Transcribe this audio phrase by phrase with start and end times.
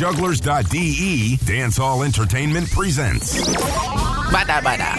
[0.00, 3.36] jugglerz.de, Dancehall Entertainment presents.
[4.32, 4.96] Bada bada,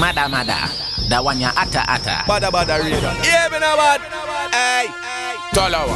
[0.00, 0.64] mada mada,
[1.10, 2.24] da one ya ata ata.
[2.24, 3.20] Bada bada radar.
[3.20, 4.00] Yeah, me no bad.
[4.48, 4.86] Hey.
[5.52, 5.92] Talawa.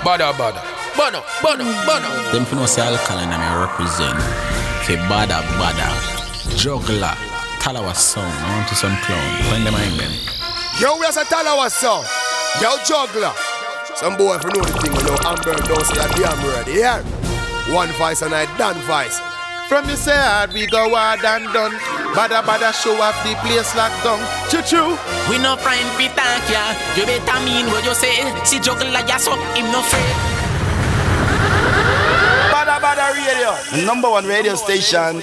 [0.00, 0.64] Bada bada.
[0.96, 2.32] Bono, bono, bono.
[2.32, 4.16] Them fi know say alkaline and I represent
[4.86, 5.90] Fi bada bada
[6.56, 7.12] Juggler
[7.60, 10.12] Talawa sound I want to some clown Find them in them
[10.78, 12.04] Yo, we are a Talawa song.
[12.62, 13.34] Yo, juggler.
[13.96, 16.68] Some boy for know the thing, you know, Amber don't say a damn word.
[16.68, 17.23] Yeah.
[17.72, 19.18] One vice and I done vice.
[19.68, 21.72] From you say hard, we go hard and done.
[22.12, 24.20] Bada bada show off the place locked down.
[24.50, 24.98] Choo choo.
[25.30, 26.76] We no friend we thank ya.
[26.94, 28.20] You better mean what you say.
[28.44, 30.33] Si like ya so him no afraid.
[32.84, 33.50] Bada bada radio.
[33.72, 35.16] The number one radio station.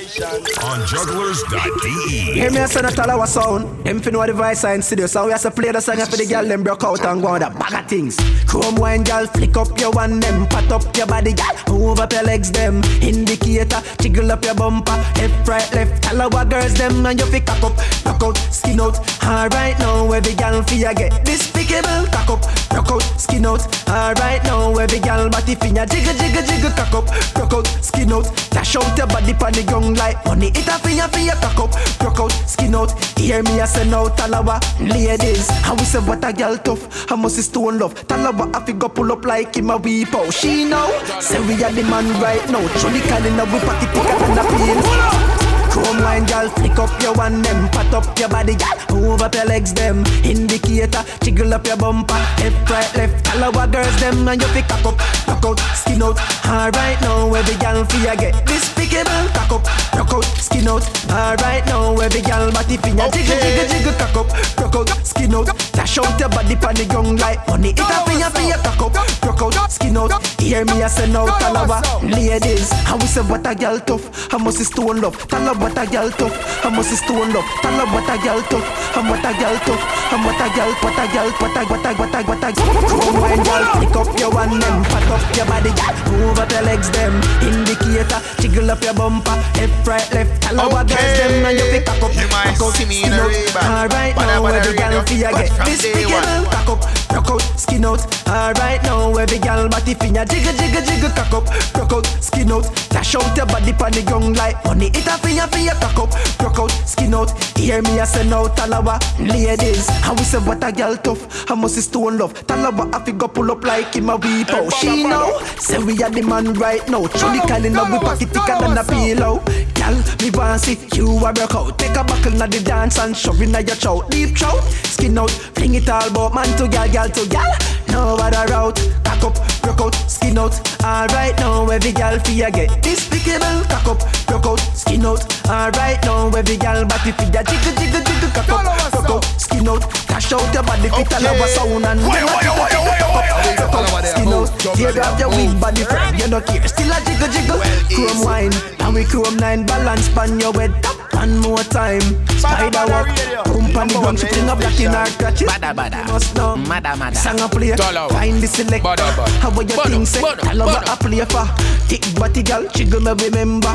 [0.66, 2.34] On jugglerz.de.
[2.34, 3.86] Hear me a son of Talawah sound.
[3.86, 5.06] Them fi know the voice in studio.
[5.06, 7.28] So we have to play the song for the girl them broke out and go
[7.28, 8.18] on the bag of things.
[8.48, 12.12] Chrome wine girl, flick up your one them, pat up your body girl, move up
[12.12, 12.82] your legs them.
[13.02, 16.02] Indicator, jiggle up your bumper, left right left.
[16.02, 18.98] Talawa girls them and you fi cock up, rock out, skin out.
[19.24, 22.42] Alright now every girl fi ya get despicable, cock up,
[22.74, 23.62] rock out, skin out.
[23.88, 27.06] Alright now every girl body fi ya jiggle jiggle jiggle cock up,
[27.52, 28.26] rock out, skin out.
[28.52, 30.48] Dash out your body pon the ground like money.
[30.48, 32.92] It a fi ya fi ya cock up, rock out, skin out.
[33.18, 35.50] Hear me a say now Talawa, ladies.
[35.62, 37.96] How we say what a girl tough, how much is stone love.
[38.08, 40.34] Talawa a fi go pull up like him a weep out.
[40.34, 42.66] She know, say we are the man right now.
[42.80, 45.41] Truly calling up we pocket thicker than a pin.
[45.72, 49.34] Chrome wine, girl, flick up your one them, pat up your body, girl, move up
[49.34, 50.04] your legs them.
[50.24, 53.26] Indicator, jiggle up your bumper, left, right, left.
[53.26, 56.20] Talawa girls them, and you pick cock up, rock out, skin out.
[56.46, 60.84] Alright now, every girl feel get despicable, cock up, rock out, skin out.
[61.10, 64.28] Alright now, every girl body finger jiggle, jiggle, jiggle, cock up,
[64.60, 65.48] rock out, skin out.
[65.72, 67.70] Dash out your body pon the ground like money.
[67.72, 70.12] It a finger for your cock up, rock out, skin out.
[70.40, 72.72] Hear me, I say now, Talawa, ladies.
[72.84, 75.18] How we say what a girl tough, how much is stone love.
[75.28, 77.46] Talawa what a girl tough, how much is stone love.
[77.62, 80.98] Talawa what a girl tough, how what a girl tough, how what a girl, what
[80.98, 82.50] a girl, what a what a what a what a.
[82.90, 85.72] Chrome wine girl, pick up your one them, pat up your body,
[86.18, 87.14] move up your legs them.
[87.46, 90.42] Indicator, jiggle up your bumper, left, right, left.
[90.42, 90.96] Talawa Okay.
[90.98, 93.22] girls them, and you pick up, You might see me in a.
[93.28, 93.64] Ray-Ban.
[93.72, 95.04] Alright now, every girl radio.
[95.06, 96.24] feel get this big one.
[96.24, 96.82] girl, cock up,
[97.22, 98.02] rock out, skin out.
[98.28, 102.70] Alright now, every girl body finger jiggle, jiggle, jiggle, cock up, rock out, skin out.
[102.90, 104.88] Dash out your body pon the ground like money.
[104.88, 107.32] It a finger your cock up, rock out, skin out.
[107.58, 109.88] Hear me, I say now, Talawa, ladies.
[110.02, 112.34] How we say what a girl tough, how much is stone love.
[112.48, 114.74] Talawa, I fi go pull up like him a weep out.
[114.76, 117.06] She know, say we are the man right now.
[117.08, 119.44] Truly calling up, we pocket thicker than a pillow.
[119.76, 121.78] Girl, me want see you a rock out.
[121.78, 124.02] Take a buckle na the dance and shove in your chow.
[124.10, 127.52] Deep throat, skin out, fling it all about man to gal, gal to gal.
[127.90, 130.56] No other route, cock up, rock out, skin out.
[130.84, 133.64] Alright now, every gal feel get despicable.
[133.70, 135.22] Cock up, rock out, skin out.
[135.48, 139.84] Alright now, every gal body feel jiggle, jiggle, jiggle, cock up, rock out, skin out.
[140.08, 143.92] Dash out your body fit all over sound and Why, why, why, why, why, why,
[143.94, 144.50] out, skin out.
[144.76, 146.68] Tear up your wig body friend, you no care.
[146.68, 147.60] Still a jiggle, jiggle.
[147.92, 150.72] Chrome wine, and we chrome nine balance pan your head.
[151.14, 152.02] One more time,
[152.40, 153.06] spider walk,
[153.46, 155.48] pump on the ground, she fling a black in her crotches.
[155.48, 156.56] Bada bada, You must know.
[156.56, 157.16] mada mada.
[157.16, 158.10] Song a play, Talawa.
[158.10, 158.88] find the selector.
[158.88, 159.51] Bada, bada.
[159.52, 160.22] How what you Bono, think say?
[160.22, 160.94] bono, Talawa bono.
[160.94, 161.46] a play for.
[161.92, 163.68] Thick body girl, jiggle me remember.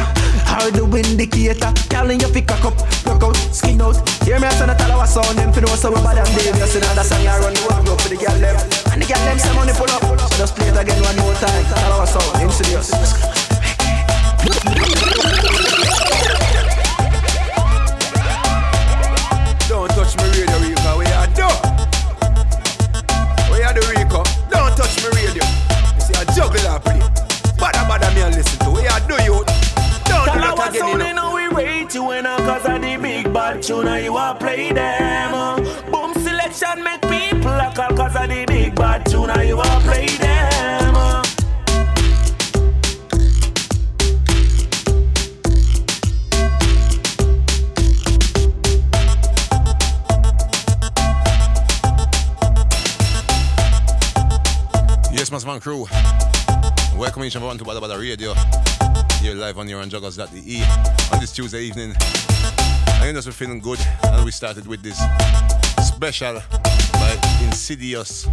[0.48, 2.72] Hard the indicator, girl in your pick a cup,
[3.04, 3.97] rock out, skin out.
[4.25, 6.56] Hear me a son of Talawah sound, them fi know so we bad and Dave.
[6.56, 8.56] You see now that song I run the world up for the girl them.
[8.92, 10.00] And the girl them say money pull up.
[10.00, 11.64] So just play it again one more time.
[11.69, 12.88] Talawah sound, him serious.
[19.69, 21.06] Don't touch me radio, Rico.
[26.36, 26.98] You I juggle and play.
[27.56, 28.70] Bada bada me and listen to.
[28.70, 29.42] We are do you.
[30.04, 31.12] Don't do that again, you know.
[31.12, 34.70] know we rate you in cause of the big bad tune and you a play
[34.70, 35.64] them.
[35.91, 39.64] Boom selection make people a call cause of the big bad tune and you a
[39.80, 40.36] play them.
[55.12, 55.87] Yes, my Man Crew.
[57.06, 58.35] Welcome each and everyone to Badda Badda Radio.
[59.23, 61.94] Here live on your on jugglerz.de on this Tuesday evening.
[62.00, 64.99] I know we're feeling good and we started with this
[65.87, 66.43] special
[66.94, 68.26] by Insidious.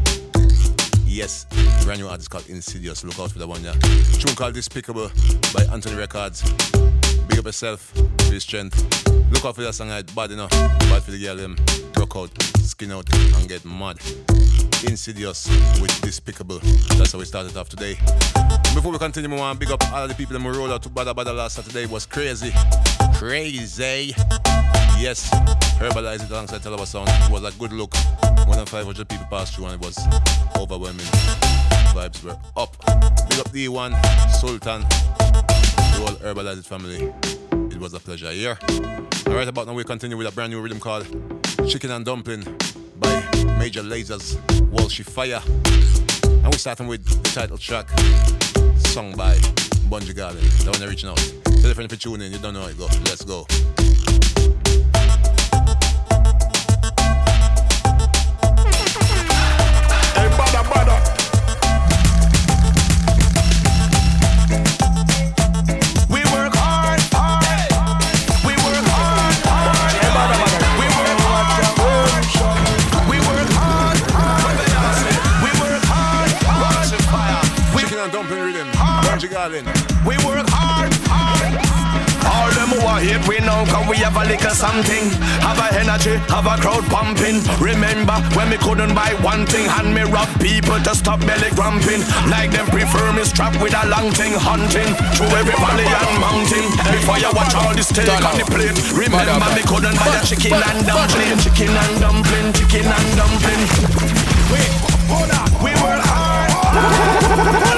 [1.05, 1.45] Yes,
[1.85, 3.03] Brand new artist called Insidious.
[3.03, 3.73] Look out for that one, yeah.
[4.17, 5.11] Tune called Despicable
[5.53, 6.41] by Anthony Records.
[7.27, 7.93] Big up yourself,
[8.33, 9.07] be strength.
[9.31, 10.15] Look out for that song, right?
[10.15, 10.49] Bad enough.
[10.49, 11.55] Bad for the girl, them.
[11.95, 13.97] Rock out, skin out, and get mad.
[14.87, 15.47] Insidious
[15.79, 16.59] with Despicable.
[16.97, 17.93] That's how we started off today.
[18.73, 20.81] Before we continue, we want to big up all the people that we rolled out
[20.81, 21.83] to Bada Bada last Saturday.
[21.83, 22.51] It was crazy.
[23.13, 24.15] Crazy.
[24.97, 25.29] Yes,
[25.77, 27.09] Herbalize it alongside Talawah Sound.
[27.09, 27.93] It was a good look.
[28.47, 29.97] More than 500 people passed through and it was
[30.57, 31.05] overwhelming.
[31.93, 32.75] Vibes were up.
[33.29, 37.13] Big up D1, Sultan, the whole Herbalize it family.
[37.83, 38.57] Was a pleasure here.
[39.27, 41.05] All right, about now we continue with a brand new rhythm called
[41.67, 42.43] Chicken and Dumpling
[42.97, 43.21] by
[43.59, 44.37] Major Lazer's,
[44.71, 45.41] Walshy Fire.
[46.23, 47.89] And we're starting with the title track,
[48.79, 49.35] sung by
[49.89, 50.39] Bunji Garlin.
[50.63, 51.17] That one they're reaching out.
[51.43, 52.77] Tell your friend if you tune in, you don't know it.
[52.77, 52.85] Go.
[52.85, 53.45] Let's go.
[80.09, 81.53] We work hard, hard.
[82.25, 85.05] All them who are hate we know cause we have a little something.
[85.45, 87.45] Have a energy, have a crowd pumping.
[87.61, 92.01] Remember when we couldn't buy one thing And me rob people to stop belly grumping.
[92.25, 96.65] Like them prefer me strapped with a long thing Hunting through every valley and mountain.
[96.89, 100.57] Before you watch all this steak on the plate Remember me couldn't buy a chicken
[100.57, 101.37] and dumpling.
[101.37, 103.61] Chicken and dumpling, chicken and dumpling.
[104.49, 104.73] Wait,
[105.05, 105.45] hold on.
[105.61, 107.72] We work hard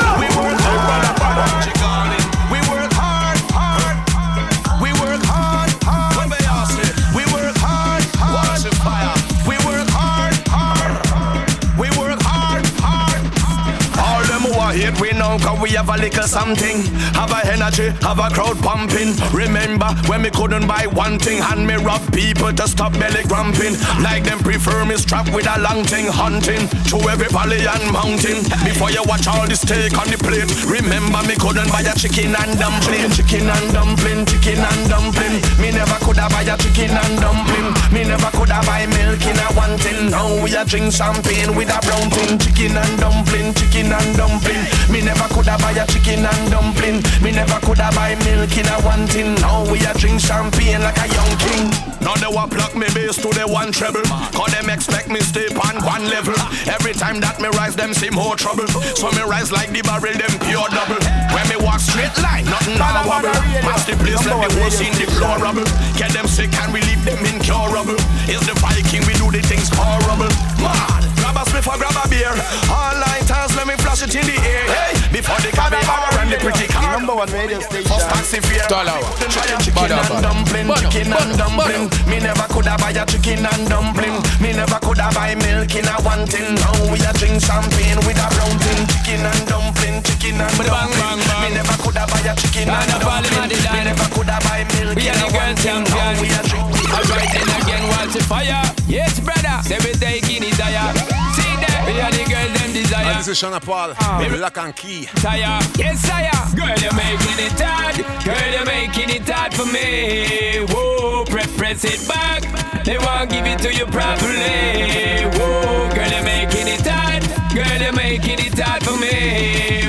[15.36, 16.82] we cause we have a little something.
[17.16, 19.16] Have a energy, have a crowd pumping.
[19.34, 21.42] Remember when me couldn't buy one thing?
[21.52, 23.76] And me rob people to stop belly grumping.
[24.00, 28.44] Like them prefer me strapped with a long thing Hunting through every valley and mountain.
[28.64, 32.36] Before you watch all this steak on the plate Remember me couldn't buy a chicken
[32.36, 33.12] and dumpling.
[33.12, 35.36] Chicken and dumpling, chicken and dumpling.
[35.60, 37.70] Me never coulda buy a chicken and dumpling.
[37.92, 41.72] Me never coulda buy milk in a one tin Now we a drink champagne with
[41.72, 44.64] a brown tin Chicken and dumpling, chicken and dumpling.
[44.92, 47.02] Me never coulda buy a chicken and dumpling.
[47.22, 50.98] Me never coulda buy milk in a one tin Now we a drink champagne like
[50.98, 51.70] a young king.
[52.02, 54.04] Now they want pluck me bass to the one treble.
[54.36, 56.36] Cause them expect me stay on one level.
[56.68, 58.68] Every time that me rise them see more trouble.
[58.68, 61.02] So me rise like the barrel them pure double.
[61.34, 63.34] When me walk straight line nothing now wobble.
[63.64, 65.66] Match the place let the whole scene deplorable
[65.98, 67.96] Get them sick and we leave them incurable.
[68.28, 70.30] Is the Viking we do the things horrible.
[70.60, 71.05] Man,
[71.46, 72.32] grab a spliff or grab a beer.
[72.70, 74.66] All lighters let me flash it in the air.
[74.66, 76.98] Hey, before the cabby hour and the pretty car.
[76.98, 77.92] Number one radio station.
[77.92, 78.68] First taxi fare.
[78.68, 79.00] Dollar.
[79.30, 80.68] Try a chicken Bada, and dumpling.
[80.68, 81.84] Bada, Chicken and bada, dumpling.
[82.10, 84.16] Me never coulda buy a chicken and dumpling.
[84.42, 88.20] Me never coulda buy milk in a one tin Now we a drink champagne with
[88.20, 88.80] a brown tin.
[88.90, 91.00] Chicken and dumpling, chicken and Bada, bang, dumpling.
[91.00, 91.42] bang, bang.
[91.44, 93.50] Me never coulda buy a chicken Nah, and dumpling.
[93.52, 97.30] Me never coulda buy milk in a one girl tin Now we a drink Alright
[97.34, 98.62] then again, watch the fire.
[98.88, 99.62] Yes, brother.
[99.64, 100.56] Say we taking it.
[100.56, 101.84] See that?
[101.86, 103.14] We are the girl them And desire.
[103.18, 104.18] this is Shana Paul, ah.
[104.20, 105.06] with Lock and Key.
[105.22, 105.60] Tire.
[105.78, 106.32] Yes, sire.
[106.56, 107.96] Girl, you're making it hard.
[108.24, 110.66] Girl, you're making it hard for me.
[110.70, 112.42] Whoa, press, press it back.
[112.86, 115.26] They won't give it to you properly.
[115.38, 117.24] Whoa, girl, you're making it hard.
[117.54, 119.85] Girl, you're making it hard for me.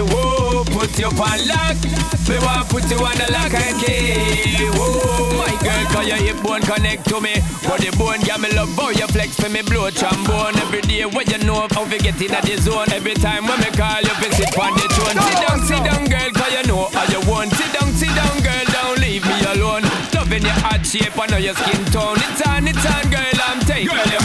[0.96, 1.76] Put you on lock.
[2.24, 4.16] We want put you on the lock and key.
[4.72, 7.36] Whoa, my girl, cause your hip bone connect to me.
[7.68, 10.56] Body bone, yeah, me love how you flex for me, blow trombone.
[10.56, 12.88] Every day when you know how we get in the zone.
[12.96, 15.20] Every time when me call you, fi sit on the throne.
[15.20, 17.52] Sit down, sit down, girl, cause you know how you want.
[17.52, 19.84] Sit down, sit down, girl, don't leave me alone.
[20.16, 22.16] Loving your heart shape, I know your skin tone.
[22.24, 23.92] It's on, it's on, girl, I'm taking.
[23.92, 24.24] Girl, you're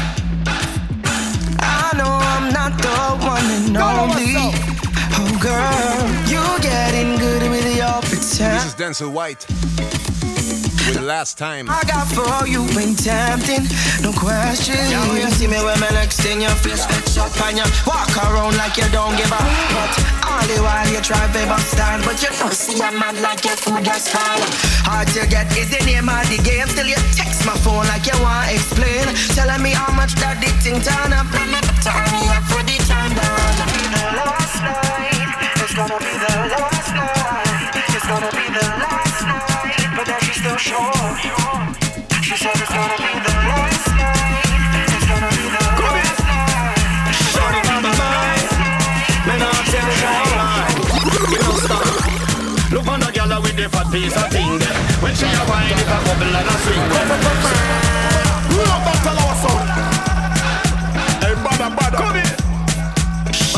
[8.41, 9.45] girl, you getting good with your This is Denzel White.
[10.87, 11.69] with last time.
[11.69, 13.65] I got for you when tempting,
[14.01, 14.81] no question.
[14.89, 18.11] Now you see me when my next in your face, fix up and you walk
[18.17, 19.91] around like you don't give a But
[20.25, 23.45] all the while you try to bust stand, but you don't see a man like
[23.45, 24.41] your food just fall.
[24.87, 28.05] Hard to get is the name of the game, still you text my phone like
[28.07, 29.05] you want to explain.
[29.37, 31.29] Telling me how much that dick thing turn up,
[31.85, 32.50] turn me up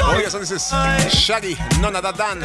[0.05, 2.41] Oh yes, and this is Shaggy, none other than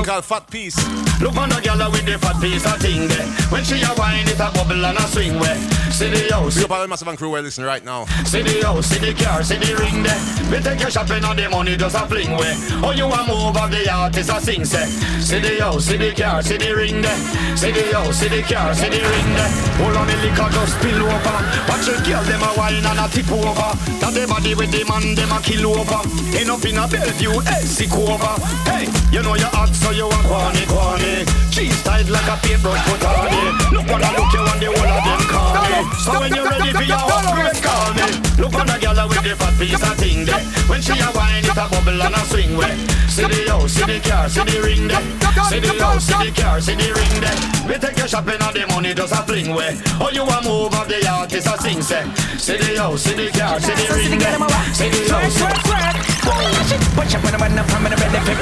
[0.00, 0.76] Thing called Fat Piece.
[1.20, 3.08] Look on the gyal with the fat piece of thing.
[3.52, 5.38] When she a wine, it a bubble and a swing.
[5.38, 5.56] Where
[6.00, 8.06] see the house, Big up all the massive and crew where listen right now.
[8.24, 10.16] See the house, see the car, see the ring there.
[10.48, 12.56] We take your shopping on the money just a fling way.
[12.80, 14.88] Oh, you a move of the artist a sing say.
[15.20, 17.20] See the house, see the car, see the ring there.
[17.52, 19.52] See the house, see the car, see the ring there.
[19.76, 21.38] Hold on the liquor just spill over.
[21.68, 23.70] Watch the girl them a wine and a tip over.
[24.00, 26.00] That the body with the man them a kill over.
[26.32, 28.34] End up in a Bellevue, sick over.
[28.64, 31.28] Hey, you know you hot so you a corny corny.
[31.60, 33.52] Cheese tight like a paintbrush put on it.
[33.68, 35.76] Look what I look you and the whole of them call me.
[36.00, 38.08] So when you're ready for your upgrade, call me.
[38.40, 40.40] Look on the girl with the fat piece of thing there.
[40.72, 42.80] When she a wine, it a bubble and a swing way.
[43.12, 45.04] See the house, see the car, see the ring there.
[45.52, 47.36] See the house, see the car, see the ring there.
[47.68, 49.76] We take your shopping and the money just a fling way.
[50.00, 52.08] Oh, you a move of the artist a sing say.
[52.40, 54.40] See the house, see the car, see the ring there.
[54.72, 55.36] See the house.
[56.96, 57.96] Watch up when I'm up, I'm in a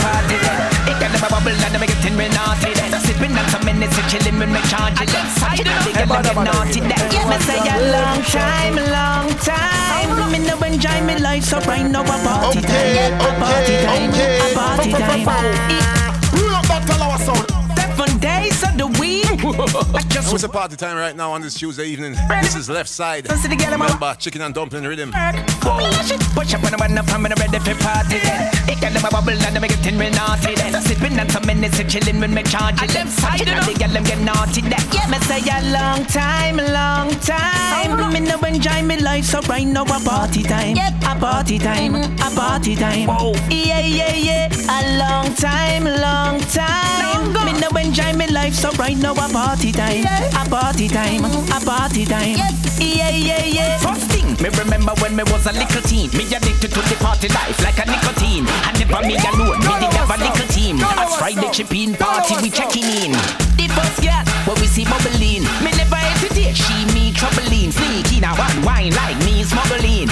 [0.06, 1.10] party then.
[1.14, 2.90] It got them a bubble and them getting me naughty then.
[3.00, 5.26] Sipping on some minutes and chilling when me charge it then.
[5.40, 7.02] Watch it, they get them get naughty then.
[7.12, 10.10] Yeah, me say a long time, long time.
[10.10, 10.30] Oh.
[10.30, 13.14] Me no enjoy me life, so right now a party time.
[13.18, 15.24] A party time, a party time.
[16.50, 17.46] Love that tell sound.
[17.78, 19.26] Seven days of the week.
[19.94, 22.16] I just It's a party time right now on this Tuesday evening.
[22.42, 23.28] This is left side.
[23.28, 23.50] Listen.
[23.50, 25.10] Remember, chicken and dumpling rhythm.
[25.10, 28.57] Watch up when I'm up, I'm ready for party
[28.88, 30.72] got them a bubble and them a getting me naughty then.
[30.82, 33.06] Sipping on some minutes and chilling when me charge it then.
[33.22, 34.80] Watch it, they get them get naughty then.
[34.92, 38.12] Yeah, me say a long time, long time.
[38.12, 40.76] Me no enjoy me life, so right now a party time.
[41.04, 43.08] A party time, a party time.
[43.50, 44.48] Yeah, yeah, yeah.
[44.68, 47.32] A long time, long time.
[47.44, 50.04] Me no enjoy me life, so right now a party time.
[50.04, 52.36] A party time, a party time.
[52.78, 53.78] Yeah, yeah, yeah.
[53.78, 56.10] First thing, me remember when me was a little teen.
[56.16, 58.46] Me addicted to the party life like a nicotine.
[58.46, 60.78] I never me alone, me did have a little team.
[60.80, 63.12] A Friday chipping party, we checking in.
[63.58, 65.42] The first girl, when we see bubbling.
[65.64, 67.72] Me never hesitate, she me troubling.
[67.72, 70.08] Sneaky now one wine like me smuggling.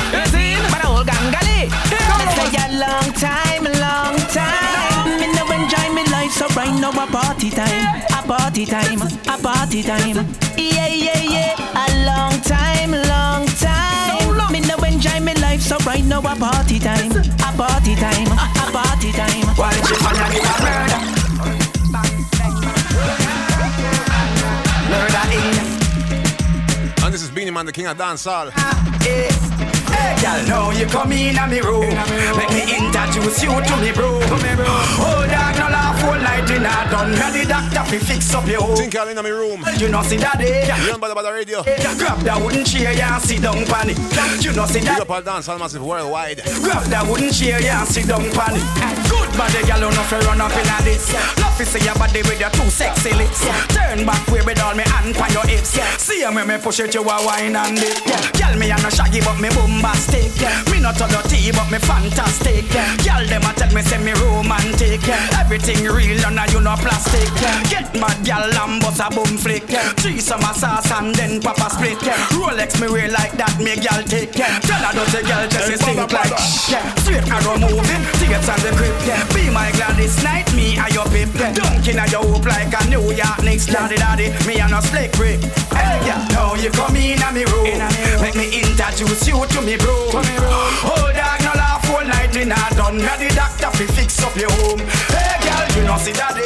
[0.70, 1.70] But a whole gangali.
[1.70, 5.20] Me say a long time, long time.
[5.20, 8.02] Me no enjoy me life, so right now a party time.
[8.10, 10.26] A party time, a party time.
[10.56, 11.54] Yeah, yeah, yeah.
[11.74, 14.25] A long time, long time.
[15.06, 17.10] Enjoy me life, so right now a party time.
[17.12, 19.46] A party time, a party time.
[19.54, 21.00] Why you find me a murder?
[24.90, 28.50] Murder in And this is Beenie Man, the king of dancehall.
[28.56, 31.90] Ah, hey, hey, girl, now you come in a me room.
[32.36, 34.20] Let me introduce you to me bro.
[35.00, 37.12] Oh, dog, no laugh all night in a done.
[37.12, 38.76] Now the doctor fi fix up your home.
[38.76, 39.64] Think all in my room.
[39.78, 40.68] You know see that day.
[40.84, 41.62] You on Badda Badda Radio.
[41.96, 43.98] Grab that wooden chair, yeah, sit down pan it.
[44.44, 45.00] You know see Big that.
[45.00, 46.42] up all dancehall massive worldwide.
[46.62, 48.64] Grab that wooden chair, yeah, sit down pan it.
[49.08, 51.12] Good body, girl, you know fi run up in a this.
[51.40, 53.44] Love fi see your body with your two sexy lips.
[53.72, 55.78] Turn back way with all me hand on your hips.
[55.98, 58.04] See me me push it, you a wine and dip.
[58.36, 59.48] Girl, me a no shaggy, but me
[59.86, 60.34] bombastic.
[60.70, 62.66] Me not a dirty, but me fantastic.
[63.06, 65.06] Girl, them a tell me say me romantic.
[65.38, 67.30] Everything real, and you no plastic.
[67.70, 69.64] Get mad, girl, and bust a boom flick.
[70.02, 71.98] Three summer sauce and then pop a split.
[72.34, 74.32] Rolex me wear like that, me girl take.
[74.34, 76.38] Tell her dirty girl, just brother, like.
[77.02, 78.94] Straight arrow moving, tickets on the crib.
[79.06, 79.22] Yeah.
[79.34, 80.50] Be my Gladys night,
[81.46, 81.54] Yeah.
[81.54, 83.66] Dunking at your hoop like a New York Knicks.
[83.66, 85.38] Daddy, daddy, me and a slick brick.
[85.70, 86.26] Hey, yeah.
[86.34, 87.78] Now you come in a me room.
[88.18, 90.10] Make me introduce you to me bro.
[90.10, 92.98] Oh, dog, no laugh all night in a done.
[92.98, 94.82] Now the doctor fi fix up your home.
[95.14, 96.42] Hey, girl, you know see daddy.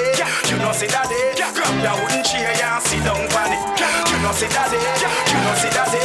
[0.52, 1.16] You know see daddy.
[1.32, 3.62] Grab that wooden chair, yeah, and sit down on it.
[4.04, 4.76] You know see daddy.
[4.76, 6.00] You know see daddy.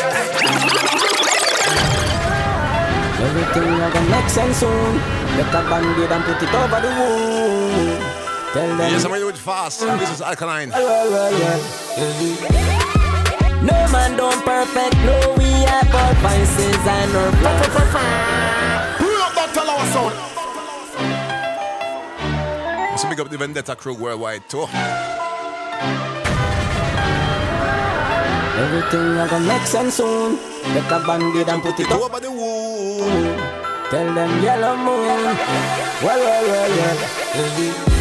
[3.20, 4.96] Everything you gonna make sense soon.
[5.36, 8.25] Get a band-aid and put it over the wound.
[8.56, 8.88] Tell them.
[8.90, 9.82] Yes, I'm ready with fast.
[9.82, 10.70] This is alkaline.
[10.72, 11.60] Roll, roll, yeah.
[13.60, 17.68] No man don't perfect, no we have our vices and our flaws.
[18.96, 20.16] Pull up that tell our sound.
[22.98, 24.68] So big up the Vendetta crew worldwide too.
[28.56, 30.38] Everything I gonna make sense soon.
[30.72, 32.00] Take a bandit and put it up.
[32.00, 33.38] Over the wound.
[33.92, 35.36] Tell them yellow moon.
[36.02, 37.95] Well, well, well, yeah.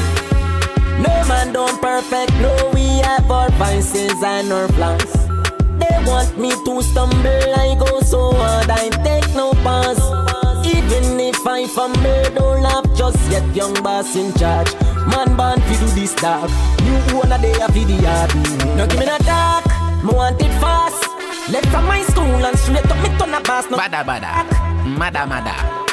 [1.04, 5.12] No man don't perfect, no we have our vices and our flaws.
[5.80, 9.98] They want me to stumble, I go so hard, I take no pass.
[10.66, 14.72] Even if I fumble, don't laugh, just yet young boss in charge.
[15.12, 16.50] Man born fi do this dark,
[16.86, 18.30] you wanna day a fi the yard.
[18.76, 19.64] No give me no talk,
[20.04, 21.04] me want it fast.
[21.52, 23.68] Left from my school and straight up me turn a boss.
[23.70, 24.32] No Bada bada.
[24.86, 25.83] Mada mada.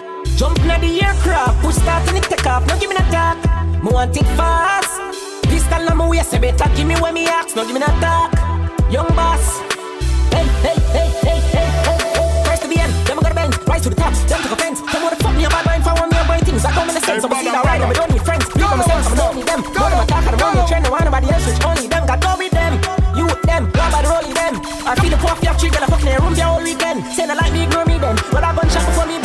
[0.41, 2.65] Jump na the aircraft, push start and it take off.
[2.65, 3.37] No give me no talk,
[3.77, 4.97] me want it fast.
[5.45, 7.55] Pistol on my waist, better give me when me ask.
[7.55, 8.33] No give me no talk,
[8.89, 9.61] young boss.
[10.33, 12.41] Hey, hey, hey, hey, hey, hey, hey.
[12.41, 13.53] First to the end, then we got a bend.
[13.69, 14.81] Rise to the top, then take offense.
[14.81, 16.65] Tell me what the fuck me about mind for one me buy things.
[16.65, 17.21] I don't make sense.
[17.21, 18.45] I'm a see that right, I don't need friends.
[18.49, 19.61] People on myself, I don't need them.
[19.61, 20.83] Know them attack, I don't need trend.
[20.89, 22.03] No one nobody else, which only them.
[22.09, 22.81] Got go with them.
[23.13, 24.57] You with them, one by the rolling them.
[24.89, 27.05] I feel the puff, you have girl, I fucking in a room for all weekend.
[27.13, 28.17] Say no like me, ignore me then.
[28.33, 29.20] But I gun shot before me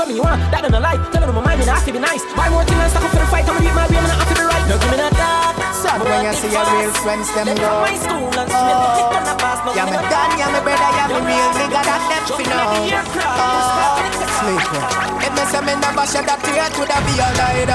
[0.00, 0.16] youth them.
[0.16, 0.96] Do what want, that don't lie.
[1.12, 2.22] Tell them my mind, me not have to be nice.
[2.32, 3.44] Buy more things and stock up for the fight.
[3.48, 4.64] I'm read my way, I'm not have to be right.
[4.68, 5.56] No, give me that dark.
[5.80, 7.66] But when you see your real friends, them Left go.
[7.66, 9.58] from my school and straight up, it on the pass.
[9.66, 12.22] No, Yeah, me me that done, yeah, me brother, yeah, me real nigga, that them
[12.30, 12.70] Jump fi in the know.
[12.70, 14.40] Oh, push start and it take off.
[14.40, 15.24] sleep.
[15.26, 17.66] If me say me never shed a tear, it woulda be a lie.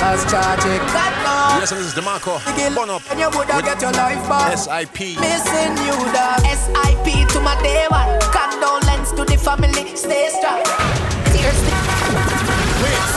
[0.00, 1.60] Cause charge it, God knows.
[1.60, 2.40] Yes, this is DeMarco.
[2.56, 3.02] Kill, Burn up.
[3.12, 4.56] And you woulda get your life back.
[4.56, 5.20] SIP.
[5.20, 6.40] Missing you, dog.
[6.48, 8.08] SIP to my day one.
[8.32, 9.92] Condolence to the family.
[9.94, 10.64] Stay strong.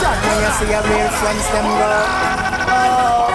[0.04, 1.88] Son, when you see your real friends, them go.
[2.76, 3.32] Oh,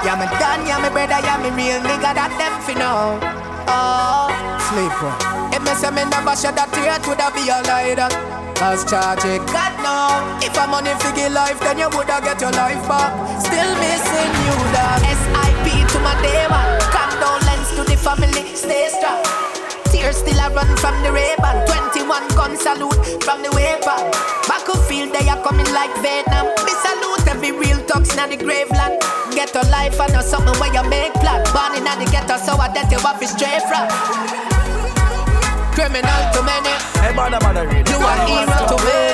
[0.00, 3.20] yeah, me done, yeah, me brother, yeah, me real nigga, that them fi know.
[3.68, 4.32] Oh,
[4.64, 4.96] sleep.
[5.52, 8.00] If me say me never shed a tear, it woulda be a lie.
[8.56, 10.40] Cause charge it, God no.
[10.40, 13.12] If I'm money figure life, then you woulda get your life back.
[13.36, 15.04] Still missing you, dog.
[15.04, 16.80] SIP to my day one.
[16.88, 18.56] Condolence to the family.
[18.56, 19.45] Stay strong.
[20.06, 21.66] Tears still a run from the Ray-Ban.
[21.66, 22.94] 21 gun salute
[23.26, 24.06] from the weapon
[24.46, 26.46] Battlefield they are coming like Vietnam.
[26.62, 29.02] Me salute every real thugs in the graveland.
[29.34, 31.42] Get a life and not something where you make plan.
[31.50, 33.90] Born in the ghetto so I that you to stray from.
[35.74, 36.70] Criminal to many.
[37.02, 37.90] Hey, bada, read.
[37.90, 39.10] You are hero to me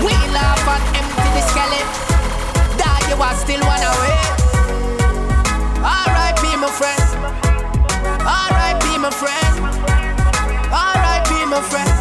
[0.00, 2.80] We laugh and empty the skeleton.
[2.80, 4.16] Die you are still one away
[5.84, 6.56] R.I.P.
[6.56, 7.04] my friend.
[8.24, 8.96] R.I.P.
[8.96, 9.81] my friend.
[11.52, 11.92] My friend.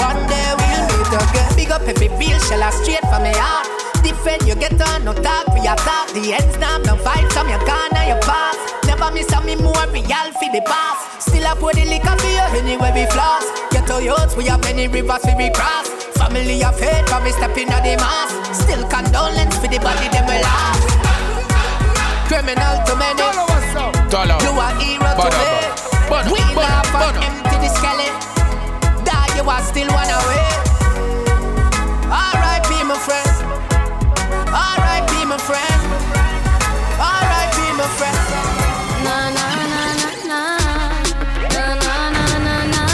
[0.00, 1.50] One day we'll meet again.
[1.54, 3.68] Big up every real shell straight from my heart.
[4.00, 6.08] Defend you get on, no talk, we attack.
[6.16, 8.56] The ends now, no fight, some you gone and you pass.
[8.88, 11.28] Never miss a me more real for the past.
[11.28, 13.44] Still up with the liquor for you anywhere we floss.
[13.70, 15.88] Get to youths, we have many rivers we we cross.
[16.16, 18.32] Family of faith, but we step in at the mass.
[18.56, 20.80] Still condolence for the body, them we last.
[22.26, 23.20] Criminal to many.
[24.08, 24.36] Tolo.
[24.40, 25.60] You are hero to Bada, me.
[26.08, 28.31] bada, We bada, laugh and empty the skeleton.
[29.42, 30.48] Die, you are still one away.
[32.10, 32.84] R.I.P.
[32.84, 33.28] my friend.
[34.48, 35.24] R.I.P.
[35.24, 35.82] my friend.
[36.98, 37.56] R.I.P.
[37.76, 38.18] my friend.
[39.04, 40.40] Na na na na na.
[41.48, 42.84] Na na na na na.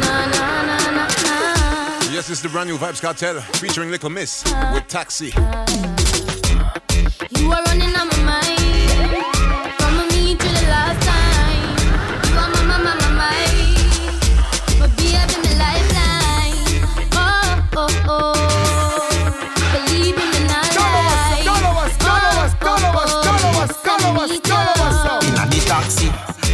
[0.00, 2.12] Na na na na na.
[2.12, 5.32] Yes, it's the brand new Vybz Kartel featuring Little Miss with Taxi.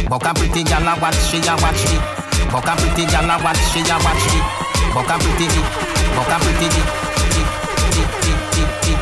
[0.09, 1.97] Buck a pretty gal a watch she a watch me.
[2.51, 4.39] Buck a pretty gal a watch she a watch me.
[4.93, 5.47] Buck a pretty,
[6.15, 7.43] buck a pretty, ti,
[7.91, 8.97] ti, ti, ti,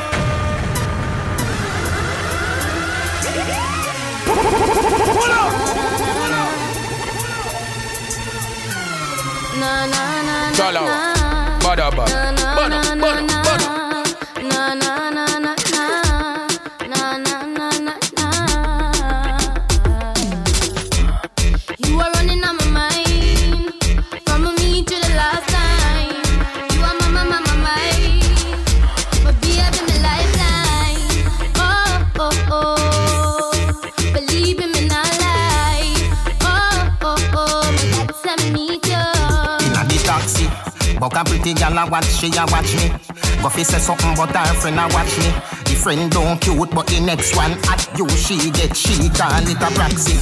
[41.05, 42.89] Buck a pretty gal a watch, she a watch me.
[43.37, 45.29] Go fi say something but her friend a watch me.
[45.69, 49.61] The friend don't cute, but the next one at you she get she call it
[49.61, 50.17] a proxy.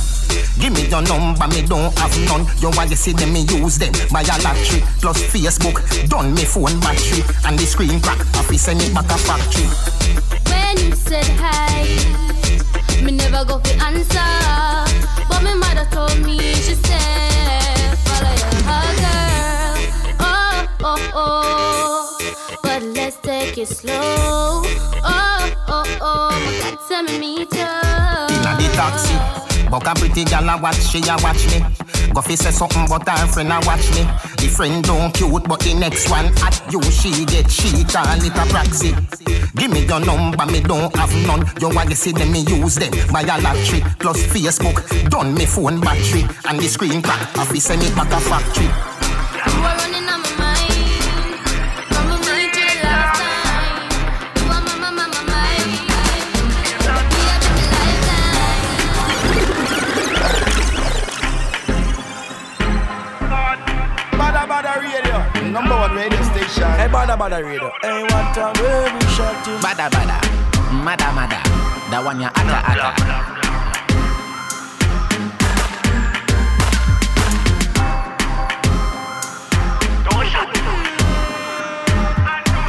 [0.60, 2.44] Give me your number, me don't have none.
[2.60, 3.94] You want to see them, me use them.
[4.12, 4.36] Buy a
[5.00, 8.20] plus Facebook, done me phone battery and the screen crack.
[8.36, 9.64] I fi send it back a factory.
[10.52, 11.88] When you said hi,
[13.02, 14.20] me never go for answer.
[15.32, 19.23] But my mother told me, she said, follow your girl.
[20.96, 22.60] Oh, oh.
[22.62, 23.94] But let's take it slow.
[23.94, 26.30] Oh, oh, oh.
[26.30, 27.58] My God, tell me me too.
[27.58, 29.70] Inna the taxi.
[29.72, 31.66] Buck a pretty gal a watch, she a watch me.
[32.14, 34.06] Go say something but her friend a watch me.
[34.38, 38.38] The friend don't cute, but the next one at you she get she call it
[38.38, 38.94] a proxy.
[39.56, 41.50] Give me your number, me don't have none.
[41.60, 42.92] You want to see them, me use them.
[43.12, 47.36] Buy a lottery plus Facebook, done me phone battery and the screen crack.
[47.36, 49.03] I send it back a factory.
[65.54, 66.66] Number one radio station.
[66.82, 67.70] Hey, Badda Badda Radio.
[67.84, 69.54] Hey, what time we shot you?
[69.62, 70.18] Bada bada,
[70.74, 71.38] mada mada,
[71.94, 72.90] that one ya ata ata.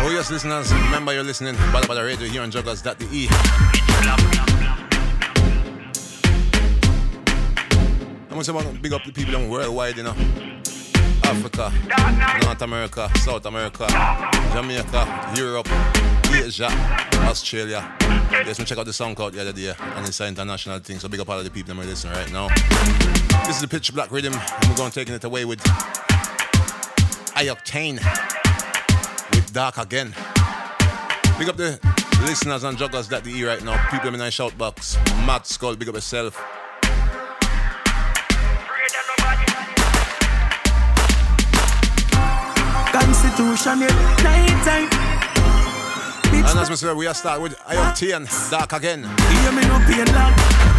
[0.04, 3.28] Oh yes, listeners, remember you're listening Badda Badda Radio here on Jugglerz.de.
[8.28, 10.14] I'm gonna say about big up the people them worldwide, you know.
[11.24, 11.72] Africa,
[12.44, 13.86] North America, South America,
[14.52, 15.68] Jamaica, Europe,
[16.32, 16.68] Asia,
[17.28, 17.96] Australia.
[18.30, 20.98] Yes, me check out the SoundCloud the other day, and it's an international thing.
[20.98, 22.48] So big up all of the people that are listening right now.
[23.46, 25.60] This is the Pitch Black Rhythm, and we're going to taking it away with
[27.36, 27.96] I-Octane
[29.30, 30.14] with Dark Again.
[31.38, 31.78] Big up the
[32.22, 33.90] listeners on Jugglerz.de right now.
[33.90, 34.96] People in my shout box.
[35.26, 36.63] Matt Skull, big up yourself.
[43.34, 44.86] Constitution, yeah, night time.
[46.30, 49.02] And as we say, we are start with I-Octane, Dark Again.
[49.02, 50.30] Hear me no pain long.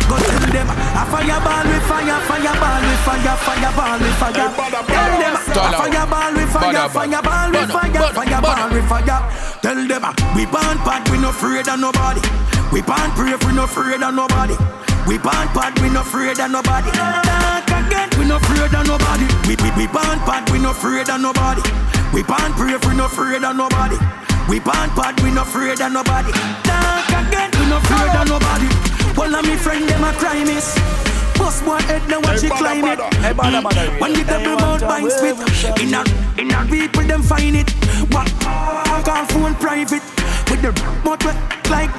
[0.08, 4.48] Go tell them a fireball with fire, fireball with fire, fireball with fire.
[4.88, 9.20] Tell them a fireball with fire, fireball with fire, fireball with fire.
[9.60, 12.24] Tell them we born bad, we no afraid of nobody.
[12.72, 14.56] We born brave, we no afraid of nobody.
[15.04, 16.88] We born bad, we no afraid of nobody.
[16.96, 19.28] Dark again, we no afraid of nobody.
[19.44, 21.60] We we we born bad, we no afraid of nobody.
[22.16, 24.00] We born brave, we no afraid of nobody.
[24.48, 26.32] We born bad, we no afraid of nobody.
[26.64, 28.72] Dark again, we no afraid of nobody.
[29.20, 30.80] One of me friend them a cry miss.
[31.36, 33.00] Bust one head now watch it climb it.
[33.00, 34.00] Mm.
[34.00, 35.36] When the double mouth bang spit,
[35.84, 36.02] in a
[36.40, 37.70] in a people them find it.
[38.16, 38.32] What
[39.04, 40.04] call phone private
[40.48, 40.72] with the
[41.04, 41.20] mouth
[41.70, 41.92] like.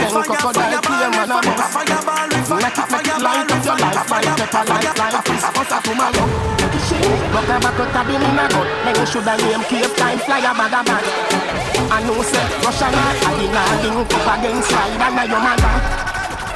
[0.89, 2.29] fire, a fire.
[2.49, 5.79] Make it, make it light up your life like pepper light like this Us a
[7.29, 10.19] Rock a back out a bill in a gut Then should I name cave time
[10.19, 11.05] fly a bag a bag
[11.91, 16.09] I know say Russia not a ding a ding up against slide and your mother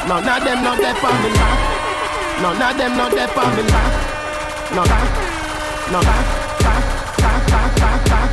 [0.07, 1.59] None of them not there for me back
[2.41, 3.91] None of them not there for me back
[4.75, 5.09] No back,
[5.91, 6.25] no back,
[6.59, 6.83] back,
[7.17, 8.31] back, back, back, back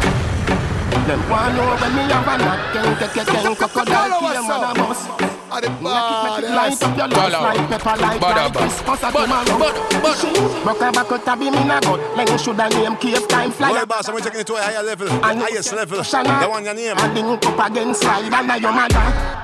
[1.06, 2.60] Them know when me have a knock.
[2.72, 5.29] Ken, ken, ken, crocodile kill man a bus
[5.60, 9.12] Make it, make it light up your life like pepper light like this Us a
[9.12, 13.28] tomorrow Rock a back out a beam in a gut Then should I name cave
[13.28, 13.72] time fly.
[13.72, 15.06] Boy, boss, I'm taking it to a higher level.
[15.06, 16.02] The highest level.
[16.02, 16.96] The one your name.
[16.96, 19.40] And link up against slide and a your mother.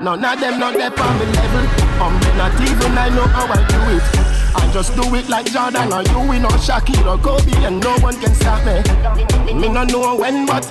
[0.00, 1.64] None of them not there on the level.
[2.00, 4.28] Um, not even I know how I do it.
[4.54, 7.98] I just do it like Jordan or you, we know Shaquille or Kobe And no
[7.98, 9.52] one can stop me.
[9.52, 10.64] Me no know when but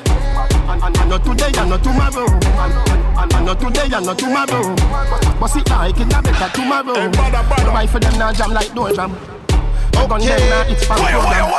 [0.70, 2.28] and, not today and not tomorrow.
[3.18, 4.76] And, not today and not tomorrow.
[5.40, 7.10] But see like it a better tomorrow.
[7.72, 9.16] Why for them now jam like door jam
[10.08, 11.52] Gun them now it's for program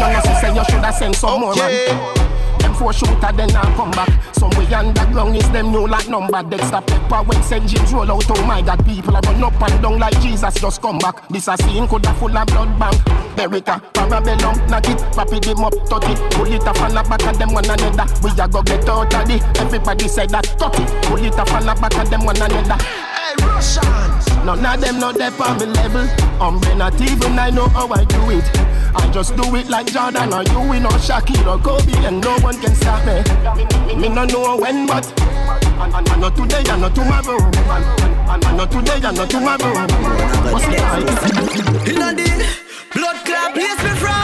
[0.00, 2.21] Now you say you shoulda send some more man
[2.62, 4.08] Them four shooter then I come back.
[4.34, 6.42] Somewhere underground is them new like number.
[6.42, 7.66] Dexter Pepper when St.
[7.66, 8.24] James roll out.
[8.30, 11.28] Oh my God, people are run up and down like Jesus just come back.
[11.28, 12.96] This a scene coulda full of blood bank.
[13.36, 16.18] Beretta, Parabellum, knock it, rapid them up, touch it.
[16.32, 18.06] Pull it off and back of them one another.
[18.22, 19.42] We a go get out of it.
[19.58, 20.88] Everybody say that, touch it.
[21.06, 22.82] Pull it off and back of them one another.
[22.82, 24.28] Hey, Russians!
[24.44, 26.06] None of them know they on me level.
[26.40, 28.44] I'm not even I know how I do it.
[28.94, 32.38] I just do it like Jordan or you, we know Shaquille or Kobe, and no
[32.40, 33.22] one can stop me.
[33.96, 37.38] Me no know when, but and, and, and not today, and not tomorrow.
[37.38, 39.72] And, and, and not today, and not tomorrow.
[40.52, 41.88] What's it like?
[41.88, 42.46] In a deal,
[42.94, 44.21] blood clot place me from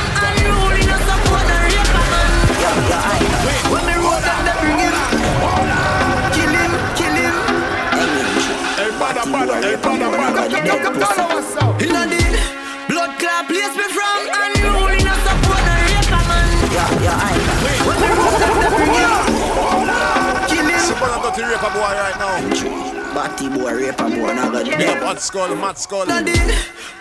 [21.09, 21.23] Kill him.
[21.23, 23.15] Somebody got to rape a boy right now.
[23.15, 26.03] Batty boy, rape a boy, now got Big up Hot Skull, Matt Skull.
[26.03, 26.25] In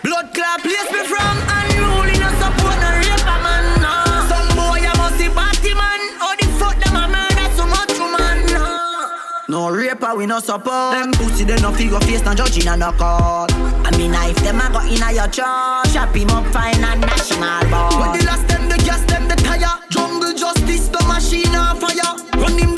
[0.02, 3.64] blood clot place me from unruly, no support and rape a man.
[3.84, 3.92] No.
[4.28, 6.00] Some boy a must be batty man.
[6.16, 8.46] How the fuck them a murder so much woman?
[8.48, 9.68] No.
[9.68, 12.92] No raper we no support Them pussy they no figure face no judging and no
[12.92, 16.84] court I mean if them a go in a your church Chop him up fine
[16.84, 21.02] and national board When the last them the gas them the tire Jungle justice the
[21.08, 22.77] machine on fire Run him down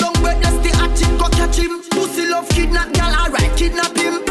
[1.51, 1.81] go him.
[1.89, 4.30] Pussy love kidnap gal alright kidnap him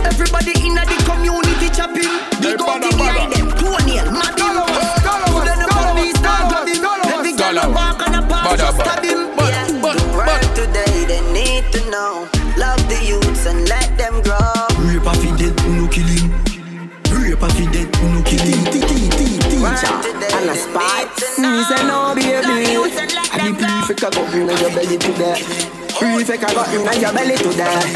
[26.40, 27.92] Prefect I got in your belly today.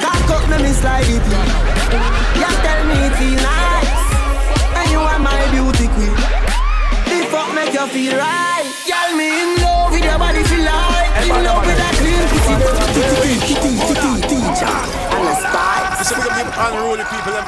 [0.00, 1.48] Cock up, me me slide it in.
[2.40, 3.92] You tell me it feel nice,
[4.72, 6.16] and you are my beauty queen.
[7.12, 9.16] The fuck make you feel right, girl.
[9.16, 12.56] Me in love with your body, feel like in love with that clean pussy.
[14.28, 14.74] Teacher
[15.12, 16.06] and a spot.
[16.06, 17.44] So we give unruly people them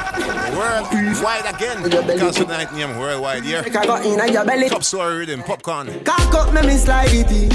[0.57, 1.81] worldwide again.
[1.81, 3.63] Because tonight name worldwide here.
[3.65, 4.69] I got in your belly.
[4.69, 6.05] Top story rhythm, Popcaan.
[6.05, 7.49] Cock up, me me slide it in.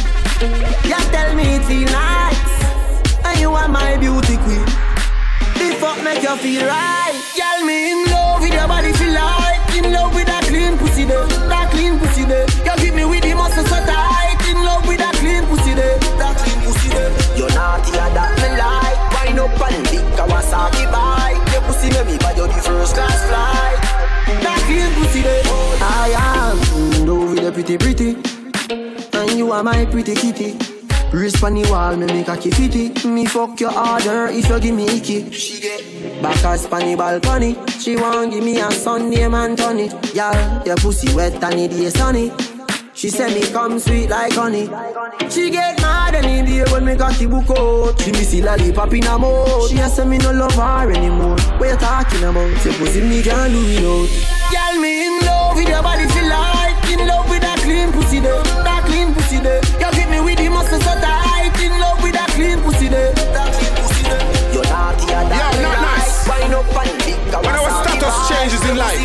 [0.84, 2.55] You tell me it feel nice,
[3.40, 4.64] you are my beauty queen.
[5.56, 7.66] The fuck make you feel right, girl?
[7.66, 11.26] Me in love with your body, feel like in love with that clean pussy there,
[11.48, 12.46] that clean pussy there.
[12.64, 15.98] You give me with the muscle so tight, in love with that clean pussy there,
[16.20, 17.10] that clean pussy there.
[17.36, 18.96] You're naughty and that me like.
[19.16, 21.40] Wind up and big Kawasaki bike.
[21.52, 23.80] Your pussy make me buy you the first class flight.
[24.44, 25.42] That clean pussy there.
[25.80, 28.10] I am in love with the pretty pretty.
[29.16, 30.75] And you are my pretty kitty.
[31.12, 33.08] Wrist on the wall, me make a fitty.
[33.08, 35.30] Me fuck your order if you give me icky.
[35.30, 37.56] She get back as on the balcony.
[37.78, 40.14] She want give me a Sunday man it.
[40.14, 42.32] Y'all, your pussy wet and it is sunny.
[42.96, 44.70] She said me come sweet like honey.
[45.30, 48.00] She get mad any day when me got the book out.
[48.00, 49.68] She miss the lollipop in her mouth.
[49.68, 51.36] She a say me no love her anymore.
[51.58, 52.64] What you talking about?
[52.64, 54.08] Your pussy me can't do without.
[54.50, 58.20] Girl, me in love with your body, feel like in love with that clean pussy
[58.20, 58.42] there,
[68.86, 69.02] life,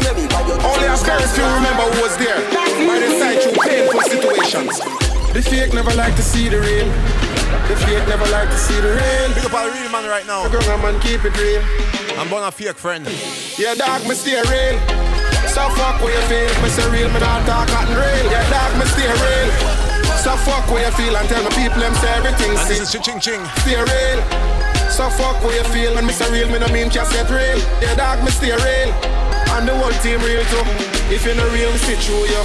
[0.61, 2.37] only a very few remember who was there.
[2.85, 4.73] By the side through painful situations.
[5.33, 6.87] The fake never like to see the real.
[7.67, 9.27] The fake never like to see the real.
[9.33, 10.47] Big up the real man right now.
[10.49, 11.63] Go on, man, keep it real.
[12.19, 13.07] I'm born a fake friend.
[13.57, 14.77] Yeah, dog, me stay real.
[15.49, 18.25] So fuck where you feel, me say real, me not talk cotton real.
[18.29, 19.49] Yeah, dog, me stay real.
[20.21, 22.91] So fuck where you feel and tell my people them say everything And this is
[23.01, 23.41] ching ching.
[23.63, 24.19] Stay real.
[24.91, 27.57] So fuck where you feel and me say real, me no mean cassette real.
[27.81, 29.20] Yeah, dog, me stay real.
[29.53, 30.63] And the whole team real too.
[31.13, 32.43] If you no real, we sit through you.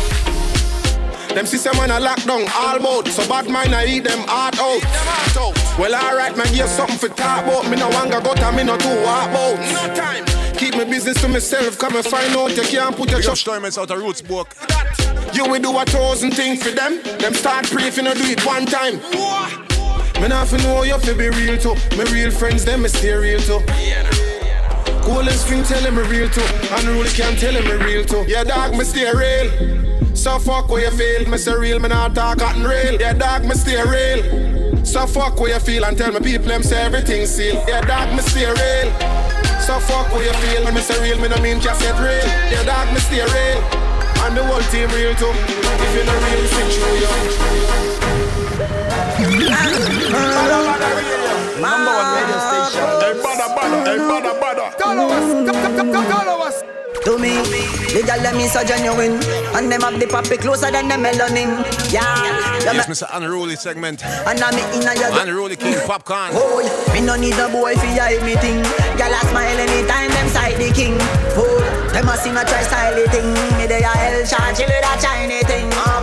[1.35, 3.09] Them system when I lock down all boat.
[3.09, 4.83] So bad mind I eat them heart out.
[5.79, 7.69] Well alright man, give something for talk about.
[7.71, 9.59] Me no wanga go to me no two walk out.
[9.59, 10.25] No time.
[10.57, 11.79] Keep my business to myself.
[11.79, 13.43] Come and find out you can't put your Big up trust.
[13.43, 14.57] Steinmetz out of Roots book.
[15.35, 17.03] You will do a thousand things for them.
[17.19, 18.97] Them start pray if you no do it one time.
[20.23, 21.75] Me not fi know you fi be real too.
[21.99, 23.61] My real friends them me stay real too.
[25.07, 26.43] Golden string tell him a real too.
[26.75, 28.25] Unruly can't tell him a real too.
[28.27, 30.17] Yeah, dog, me stay real.
[30.17, 31.31] So fuck where you feel.
[31.31, 33.01] Me say real, me not talk cotton real.
[33.01, 34.85] Yeah, dog, me stay real.
[34.85, 37.63] So fuck where you feel and tell me people them say everything sealed.
[37.69, 38.91] Yeah, dog, me stay real.
[39.63, 40.65] So fuck where you feel.
[40.65, 42.27] When me say real, me no mean cassette real.
[42.51, 43.63] Yeah, dog, me stay real.
[44.27, 45.31] And the whole team real too.
[45.31, 47.11] If you not real, see through you.
[51.63, 52.96] Number one radio station.
[57.07, 57.39] To me,
[57.95, 59.23] the girl them is so genuine,
[59.55, 61.55] and them have the puppy closer than the melanin.
[61.93, 62.03] Yeah.
[62.67, 63.07] Yes, Mr.
[63.13, 64.05] Unruly segment.
[64.05, 66.31] And I'm inna your Unruly King Popcaan.
[66.35, 66.59] Oh,
[66.93, 68.59] me no need a boy for your me thing.
[68.99, 70.99] Girl a smile anytime them side the king.
[71.31, 71.63] Fool,
[71.95, 73.31] them a sing a try style thing.
[73.57, 75.71] Me they a hell charge with a shiny thing.
[75.75, 75.96] Uh.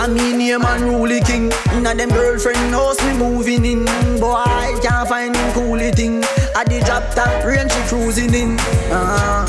[0.00, 1.52] I mean name unruly king.
[1.76, 3.84] Inna them girlfriend house me moving in.
[4.18, 6.24] Boy can't find him coolie thing.
[6.56, 8.56] At the drop top range she cruising in.
[8.88, 9.44] Uh,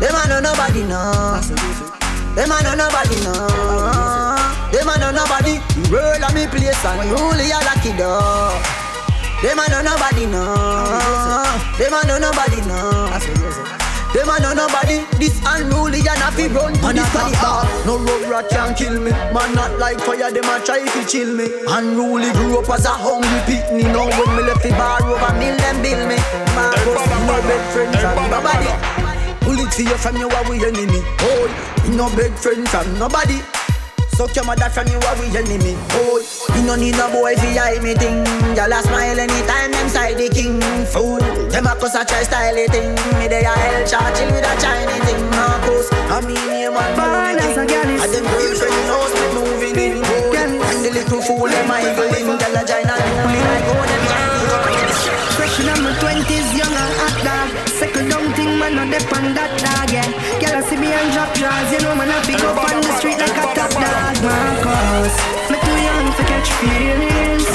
[0.00, 1.36] them a know nobody know.
[2.32, 4.40] Them a know nobody know.
[4.72, 5.60] Them a know nobody.
[5.76, 8.64] The world a me place unruly a lucky dog.
[9.44, 11.44] Them a know nobody know.
[11.76, 13.79] Them a know nobody know.
[14.12, 15.06] Them a know nobody.
[15.22, 17.62] This unruly and happy run to this top bar.
[17.86, 19.10] No road rat can kill me.
[19.30, 20.30] Man not like fire.
[20.30, 21.46] Them a try to chill me.
[21.68, 23.86] Unruly grew up as a hungry pitney.
[23.86, 26.18] Now when me left the bar over mill them bill me.
[26.58, 28.70] Marcus no bed friends and nobody.
[29.46, 31.02] Bullet for you from you are we enemy.
[31.22, 31.46] Oh,
[31.94, 33.38] no bed friend from nobody.
[34.20, 35.80] Suck your mother from you we enemy.
[35.96, 36.20] Oh,
[36.52, 38.20] you no need no boy fi hide me thing.
[38.52, 40.60] Y'all smile anytime them side the king.
[40.92, 42.92] Fool, them a cuss a try style thing.
[43.16, 45.24] Me they a hell shot chill with a Chinese thing.
[45.32, 49.24] Marcus, I mean name and Born as a girl is- And them girlfriend knows me
[49.40, 50.04] moving in.
[50.04, 52.28] Oh, and the little fool them a evil in.
[52.28, 54.04] Y'all a join and do like oh them
[55.32, 57.48] Fresh in my twenties, young and hot dog.
[57.72, 57.99] Second down thing,
[58.58, 60.08] man, no dep on that dog, yeah.
[60.40, 62.92] Girl, I see me and drop drawers, you know, man, I pick up on the
[62.98, 64.16] street like a top dog.
[64.24, 65.14] Marcus,
[65.52, 67.46] me too young to catch feelings.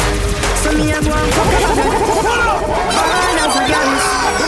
[0.64, 2.62] So me a go and fuck up.
[2.66, 4.46] Born as a gangster.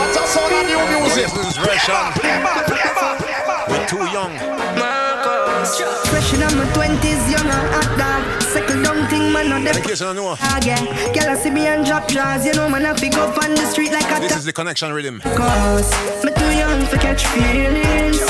[0.00, 1.28] What's up, son of new music?
[1.28, 2.04] This is version.
[2.24, 2.79] We're
[9.60, 11.12] thing, man, In case you don't know, dog, yeah.
[11.12, 13.66] Girl, I see me and drop drawers, you know, man, I pick up on the
[13.66, 15.20] street like a this is the connection rhythm.
[15.20, 15.90] Cause
[16.24, 18.20] me too young to catch feelings.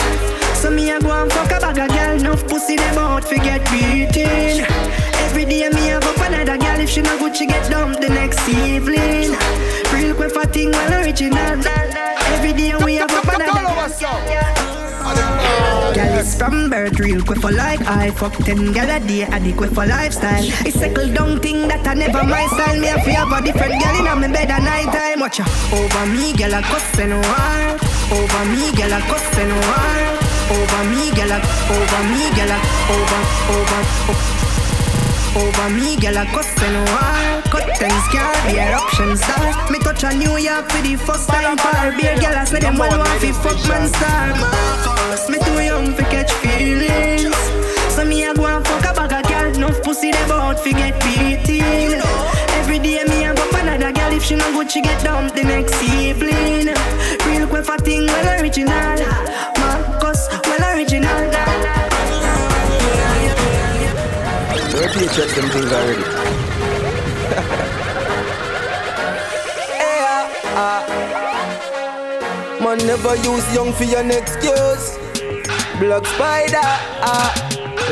[0.58, 3.36] So me a go and fuck a bag of girl Enough pussy them out fi
[3.36, 4.66] get beaten.
[5.24, 8.02] Every day me a go for another girl If she no good she get dumped
[8.02, 9.30] the next evening.
[9.92, 11.38] Real quick for thing well original.
[11.38, 14.59] Every day we a go for another Girl
[15.18, 19.86] is from birth real quick for like I fuck ten gal a day adequate for
[19.86, 20.44] lifestyle.
[20.66, 22.78] It's settle down thing that I never my style.
[22.80, 25.20] Me a fi have a different gal in my bed at night time.
[25.20, 25.46] Watch ya.
[25.72, 27.80] Over me gal a cuss and wild
[28.12, 30.18] Over me gal a cuss and wild
[30.50, 31.38] Over me gal a
[31.74, 32.58] over me gal a
[32.94, 33.22] over
[33.54, 34.49] over o-
[35.36, 39.70] over me, girl, a cuss and wild Curtains can't be eruption star.
[39.70, 42.78] Me touch a New York for the first time Par beer, girl, I say them
[42.78, 44.34] one want fi fuck man star.
[45.30, 47.34] Me too young fi catch feelings.
[47.94, 50.72] So me a go and fuck a bag of girl Enough pussy them out fi
[50.72, 52.00] get beaten
[52.58, 55.36] Every day me a go for another girl If she no good, she get dumped
[55.36, 56.74] the next evening.
[57.26, 58.98] Real quick for thing, well original.
[59.58, 61.49] Marcus, well original
[64.80, 66.00] Where do you check them things already?
[72.64, 74.96] Man never use young for your next excuse.
[75.78, 76.56] Black spider,
[77.04, 77.30] ah.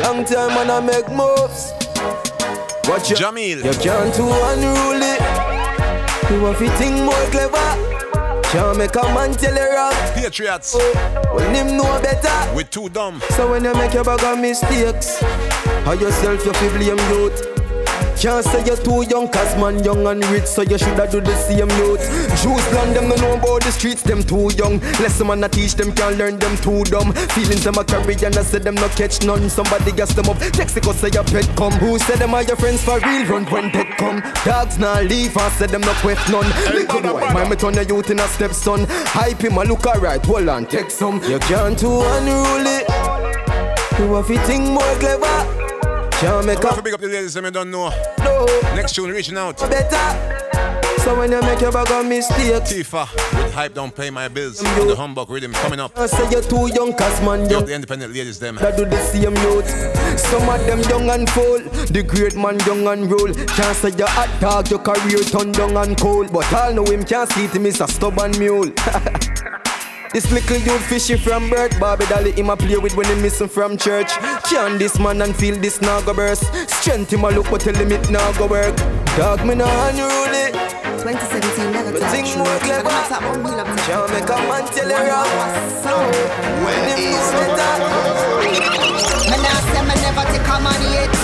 [0.01, 1.71] Long time man I make moves.
[2.89, 3.63] Watch your Jamil.
[3.63, 5.13] You can't too unruly.
[6.33, 7.77] You want to think more clever.
[8.49, 9.93] Can't make a man tell you wrong.
[10.15, 10.73] Patriots.
[11.31, 12.55] When him know better.
[12.55, 13.21] We're too dumb.
[13.35, 15.21] So when you make your bag of mistakes,
[15.85, 17.59] how yourself you feel blame youth.
[18.19, 21.33] Can't say you're too young, cause man young and rich, so you shoulda do the
[21.37, 22.03] same youth.
[22.43, 24.79] Jews plan them, no know about the streets, them too young.
[24.99, 27.13] Lesson man I teach them, can't learn them too dumb.
[27.31, 29.49] Feelings them a carry and I say them no catch none.
[29.49, 31.71] Somebody gas them up, Texaco say your pet come.
[31.79, 33.25] Who said them are your friends for real?
[33.25, 34.21] Run when pet come.
[34.43, 36.49] Dogs now leave, I said them no quit none.
[36.75, 38.85] Little boy, my me turn your youth in a stepson.
[39.15, 41.23] Hype him, I look alright, hold on, take some.
[41.23, 42.83] You can't too unruly.
[43.97, 45.58] You have to think more clever.
[46.19, 47.89] Can't make for big up the ladies that me don't know.
[48.19, 49.57] no Next tune reaching out.
[49.57, 50.35] better.
[50.99, 53.07] So when you make your bag of mistakes, Tifa
[53.41, 54.61] with hype don't pay my bills.
[54.61, 54.87] You.
[54.89, 55.97] The humbug rhythm coming up.
[55.97, 57.65] I say you're too young, cause man Yo, young.
[57.65, 58.55] the independent ladies them.
[58.55, 59.69] That do the same youth.
[60.19, 61.59] Some of them young and full.
[61.87, 63.33] The great man young and roll.
[63.33, 66.33] Can't say you're hot dog, your career turn young and cold.
[66.33, 68.69] But all know him can't see him is a stubborn mule.
[70.11, 71.79] This little youth fishy from birth.
[71.79, 74.09] Bobby Dolly him a play with when he missing from church.
[74.49, 76.43] Can this man and feel this now go burst?
[76.67, 78.75] Strength him a look but tell him it now go work.
[79.17, 80.49] Dog me now unruly.
[80.99, 85.29] 2017 never But think more clever Can't make a man tell you wrong.
[86.65, 87.87] When him know better
[89.29, 91.15] Me nah say me never take a man yet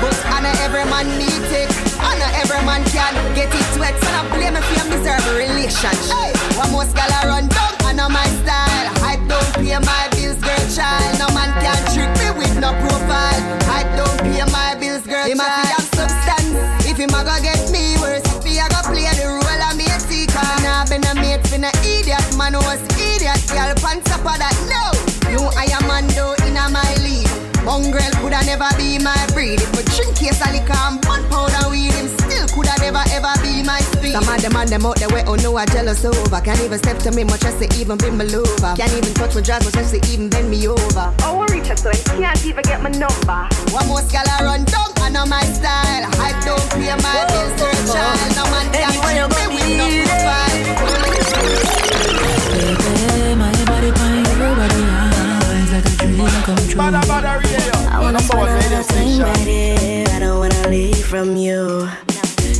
[0.00, 1.91] But I know every man need it
[2.22, 6.32] I every man can get it wet So don't blame me for your miserable relationship
[6.56, 10.42] What most gal a run down I know my style I don't pay my bills
[10.42, 11.18] girl child.
[11.18, 13.40] No man can trick me with no profile.
[13.70, 15.68] I don't pay my bills, girl him child.
[15.68, 16.88] Him have substance.
[16.88, 19.76] If him a go get me worse, if he a go play the role of
[19.76, 20.40] me a seeker.
[20.64, 23.40] Nah, been a mate for no idiot, man was idiot.
[23.52, 24.82] Girl, on top of that, no.
[25.30, 27.28] You I am man though in a my league.
[27.64, 29.60] Mongrel coulda never be my breed.
[29.60, 31.00] If we drink case of liquor and
[32.52, 34.12] coulda never ever be my speed.
[34.12, 36.40] Some of them and them out there way oh no I jealous over.
[36.40, 38.74] Can't even step to me much as to even be my lover.
[38.76, 41.12] Can't even touch my dress much as to even bend me over.
[41.24, 43.48] Oh, I reach out so he can't even get my number.
[43.72, 46.04] One more gal I run down, I know my style.
[46.20, 48.36] I don't pay my bills to a child.
[48.36, 50.52] No man can trick me with no profile.
[52.52, 56.80] Baby, my body, my everybody eyes like a dream come true.
[56.80, 60.04] I wanna spend all the time right here.
[60.08, 61.88] I don't wanna leave from you.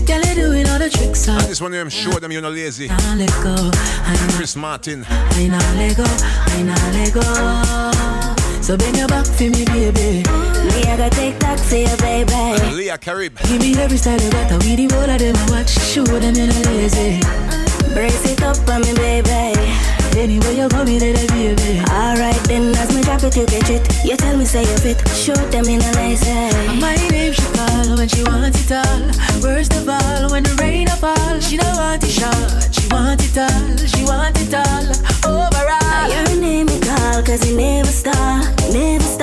[0.07, 1.47] Girl, you doing all the tricks I up.
[1.47, 2.89] just want them show them you're not lazy.
[2.91, 3.55] I let go.
[3.55, 5.05] I Chris Martin.
[5.09, 6.05] I not let go.
[6.07, 8.63] I not let go.
[8.63, 10.23] So bend your back for me, baby.
[10.23, 12.75] Me, I gotta take that for you, baby.
[12.75, 13.39] Leah Carib.
[13.49, 14.51] Give me every style you got.
[14.65, 15.71] We the whole of them watch.
[15.71, 17.21] Show them you're not lazy.
[17.95, 19.92] Brace it up on me, baby.
[20.17, 21.81] Anywhere you go, me there, baby.
[21.91, 23.83] Alright then, as me drop it, you catch it.
[24.05, 24.99] You tell me say you fit.
[25.09, 26.51] Show them in a nice way.
[26.81, 29.43] My name she call when she wants it all.
[29.43, 32.75] Worst of all, when the rain a fall, she don't want it short.
[32.75, 34.87] She want it all, she want it all.
[35.25, 38.45] Overall, Your name me call, cause you never stop.
[38.73, 39.22] Never stop,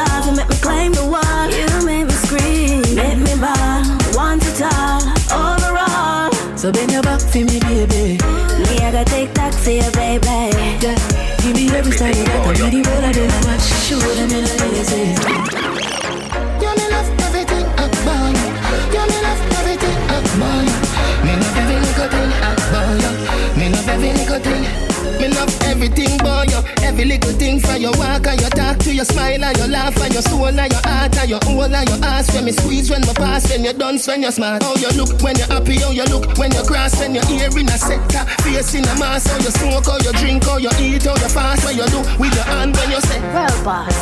[27.79, 30.13] little thing from your walk and your talk to your smile and your laugh and
[30.13, 32.33] your soul and your heart and your whole and your ass.
[32.33, 34.63] When me squeeze, when me pass, when you dance, when you're smart.
[34.63, 37.49] How you look when you're happy, how you look when you cross, when you're here
[37.49, 39.29] in a sector, face in a mask.
[39.29, 41.99] How you smoke, how you drink, how you eat, how you fast, what you do
[42.19, 43.95] with your hand when you say, Well, boss.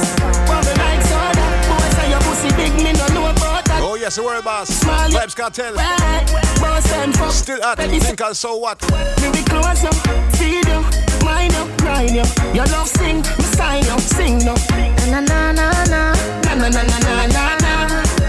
[0.47, 1.45] Well, me like soda.
[1.69, 3.81] Boy, say your pussy big, me no know about that.
[3.83, 4.69] Oh yes, the world boss.
[4.69, 5.09] Smile.
[5.11, 5.75] Vybz Kartel.
[6.59, 7.31] Boss and fuck.
[7.31, 7.77] Still hot.
[7.77, 8.81] Think I'll so what?
[9.21, 9.93] Me be close up,
[10.37, 12.25] feed you, mind you, grind you.
[12.55, 14.37] Your love sing, me sign you, sing.
[15.11, 16.01] Na na na na.
[16.45, 17.66] Na na na na na na na.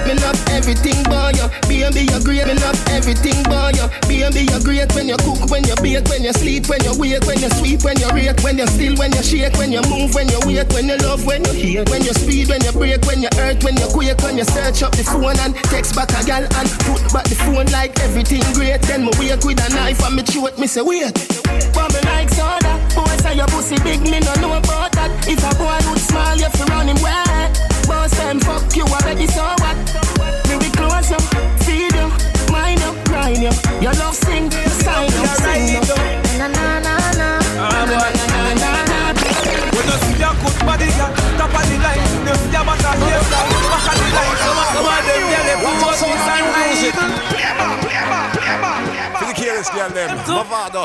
[0.08, 2.48] Me love everything boy you, baby you great.
[2.48, 4.88] Me love everything boy you, baby you great.
[4.96, 7.84] When you cook, when you bake, when you sleep, when you wake, when you sweep,
[7.84, 10.72] when you rake, when you still, when you shake, when you move, when you wait,
[10.72, 13.62] when you love, when you hate, when you speed, when you break, when you hurt,
[13.62, 16.68] when you quake, when you search up the phone and text back a gal and
[16.88, 18.80] put back the phone like everything great.
[18.88, 21.12] Then me wake with a knife and me throat, me say wait.
[21.76, 25.12] But like soda, boy say your pussy big, me no know about that.
[25.28, 27.77] If a boy look small, you fi run him wet.
[27.88, 29.76] Boss and fuck you already, so what?
[30.48, 31.22] Me be close up,
[31.64, 32.08] feed you,
[32.52, 33.52] mind you, grind you.
[33.80, 34.50] Your love sing,
[34.84, 35.80] sign you, sing you.
[36.38, 37.28] Na na na na.
[37.56, 38.98] Na na na na na na.
[39.72, 42.04] When you see your good body, girl, top of the line.
[42.28, 44.36] You see your back and yes, girl, back of the line.
[44.44, 46.94] Some of some of them, girl, they put your feet and music.
[49.18, 50.10] For the careless girl them.
[50.28, 50.84] Mavado.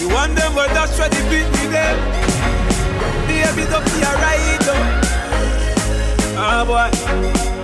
[0.00, 1.96] You want them, but that's where the beat with them.
[3.28, 4.31] Baby, don't be a ride, Ah,
[6.82, 7.62] boy.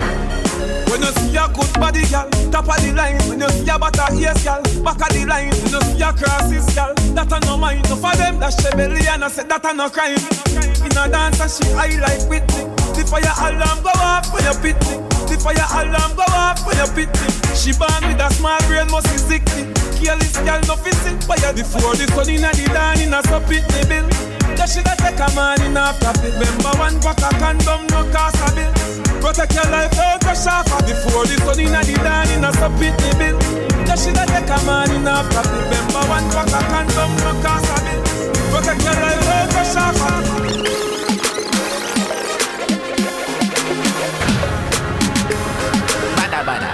[0.90, 3.18] When you see your good body, girl, top of the line.
[3.28, 5.50] When you see your butter ears, girl, back of the line.
[5.50, 7.88] When you see your crosses, girl, that I no mind.
[7.88, 10.18] No for them, that she belly and I said that I no crime.
[10.84, 12.64] In a dance, and she high like Whitney.
[12.94, 14.96] The fire alarm go off when you pit me.
[15.28, 17.28] The fire alarm go off when you pit me.
[17.54, 19.68] She born with a small brain, must be sickly.
[19.98, 21.20] Careless girl, no physic.
[21.26, 24.37] Fire before the sun in the dawn in a so pit me bill.
[24.58, 26.34] You shoulda take a man in a profit.
[26.34, 28.72] Remember one pack of condom, no cost a bill.
[29.22, 32.66] Protect your life, don't crash off Before the sun in the dawn in a so
[32.74, 33.38] pit me bill.
[33.86, 35.62] You shoulda take a man in a profit.
[35.62, 38.02] Remember one pack of condom, no cost a bill.
[38.50, 39.94] Protect your life, don't crash off
[46.18, 46.72] Bada bada,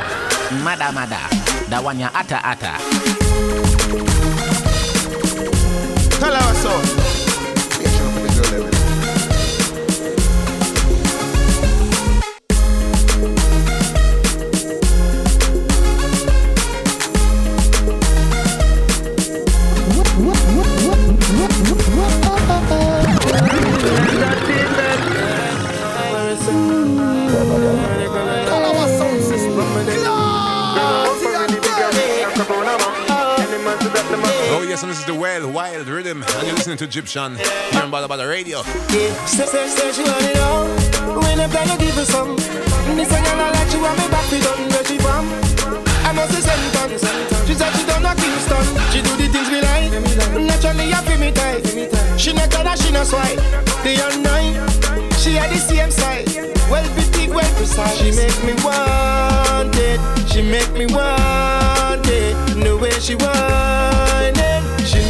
[0.64, 1.20] mada mada,
[1.68, 2.72] that one ya ata ata.
[6.18, 7.14] Tell her so.
[8.47, 8.84] Oh
[34.75, 37.93] Yes, and this is the Wild Wild Rhythm, and you're listening to Egyptian here on
[37.93, 38.59] Badda Badda Radio.
[38.91, 40.66] Yeah, say, say, say she want it all.
[41.22, 42.35] When I plan to give her some.
[42.35, 45.31] This a girl I like she want me back, we don't where she from.
[46.03, 46.59] I know she sent.
[47.47, 48.66] She said she done a Kingston.
[48.91, 49.95] She do the things we like.
[50.43, 52.18] Naturally, I feel me tight.
[52.18, 53.39] She not gonna, she not swipe.
[53.87, 54.59] The online,
[55.22, 56.27] she had the same side.
[56.66, 56.83] Well,
[57.14, 57.95] big, well precise.
[58.03, 60.03] She make me want it.
[60.27, 62.35] She make me want it.
[62.59, 64.54] The way she want it.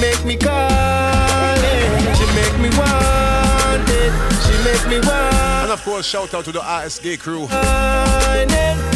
[0.05, 2.17] She make me call it.
[2.19, 4.13] She make me want it.
[4.45, 7.49] She make me want And of course, shout out to the RSG crew.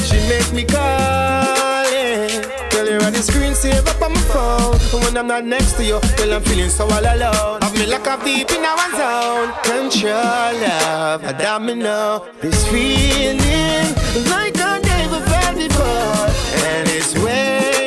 [0.05, 2.71] She make me call it.
[2.71, 5.01] Girl, you're on the screen, save up on my phone.
[5.01, 7.63] When I'm not next to you, I'm feeling so all alone.
[7.63, 9.53] Have me lock up deep in our zone.
[9.63, 12.27] Control love, a domino.
[12.43, 13.39] This feeling
[14.29, 16.29] like I never felt before.
[16.69, 17.78] And it's weighing,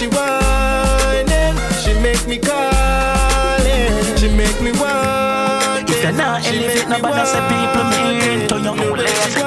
[0.00, 1.52] she want it.
[1.84, 4.18] She make me call it.
[4.18, 5.90] She make me want.
[5.90, 9.44] If you're not She elevate, make me nobody say people mean to your own lazy.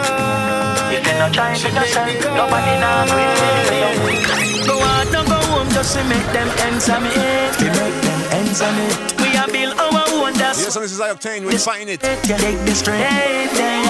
[0.94, 4.22] If you're not trying to yourself, nobody not really
[4.70, 7.54] Go out, no go home, just to make them ends on it.
[7.58, 9.22] To make them ends on it.
[9.22, 12.00] We are build our own, that's Yes, and this is I-Octane, we'll find it.
[12.00, 13.84] Take the straight day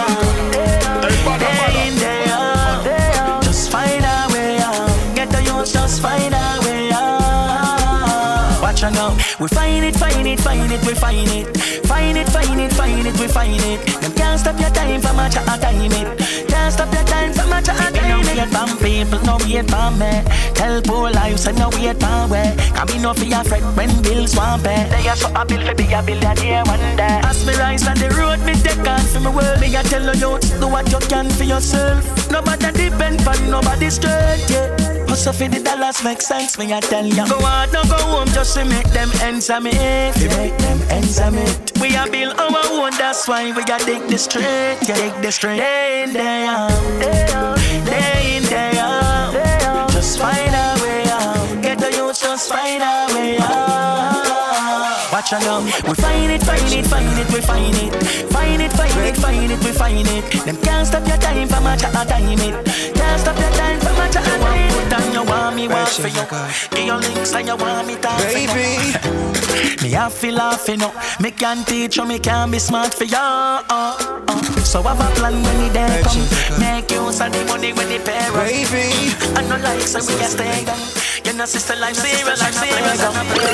[5.64, 5.72] out.
[5.72, 8.61] Get the youth, just find a way out.
[8.61, 9.18] Watch out now.
[9.39, 11.57] We find it, find it, find it, we find it.
[11.86, 13.86] Find it, find it, find it, we find it.
[14.01, 16.18] Them can't stop your time from a chat time it.
[16.47, 18.24] Can't stop your time from a chat time it.
[18.26, 20.24] Wait for people, no wait for me.
[20.55, 22.55] Tell poor lives and no wait for way.
[22.57, 24.88] Can be no fear fret when bills want pay.
[24.89, 27.22] They are so a bill for be a billionaire one day.
[27.24, 29.59] As me rise on the road, me take on for my world.
[29.61, 32.32] Me a tell you, do what you can for yourself.
[32.32, 35.02] Nobody depend on nobody straight, yeah.
[35.14, 37.28] Hustle for the dollars make sense, me I tell ya.
[37.30, 39.70] Go out, no go home just to make them ends of me.
[39.70, 41.45] To make them ends of me.
[41.80, 45.32] We are build our own, that's why we got take the straight, yeah, take the
[45.32, 45.57] straight.
[45.57, 49.91] Day in, day out, day out, day in, day out.
[49.93, 51.61] Just find a way out.
[51.61, 55.14] Get the youth, just find a way out.
[55.14, 55.61] Watch out.
[55.86, 57.93] We find it, find it, find it, we find it.
[58.34, 60.26] Find it, find it, find it, we find it.
[60.41, 62.66] Them can't stop your time from a chat time it.
[62.97, 64.62] Can't stop your time from a chat time
[64.93, 66.25] on you want me want for you.
[66.71, 68.93] Give your links and you want me talk Baby.
[69.83, 70.93] Me have feel laughing up.
[71.19, 73.17] Me can teach you, me can be smart for you.
[73.17, 74.23] Uh, uh.
[74.63, 76.25] So I have a plan when the day come.
[76.59, 78.71] Make use of the money when the parents.
[78.71, 78.89] Baby.
[79.35, 80.79] I know like so we can stay down.
[81.25, 83.03] You know sister like serious, like serious.
[83.03, 83.53] I'm a play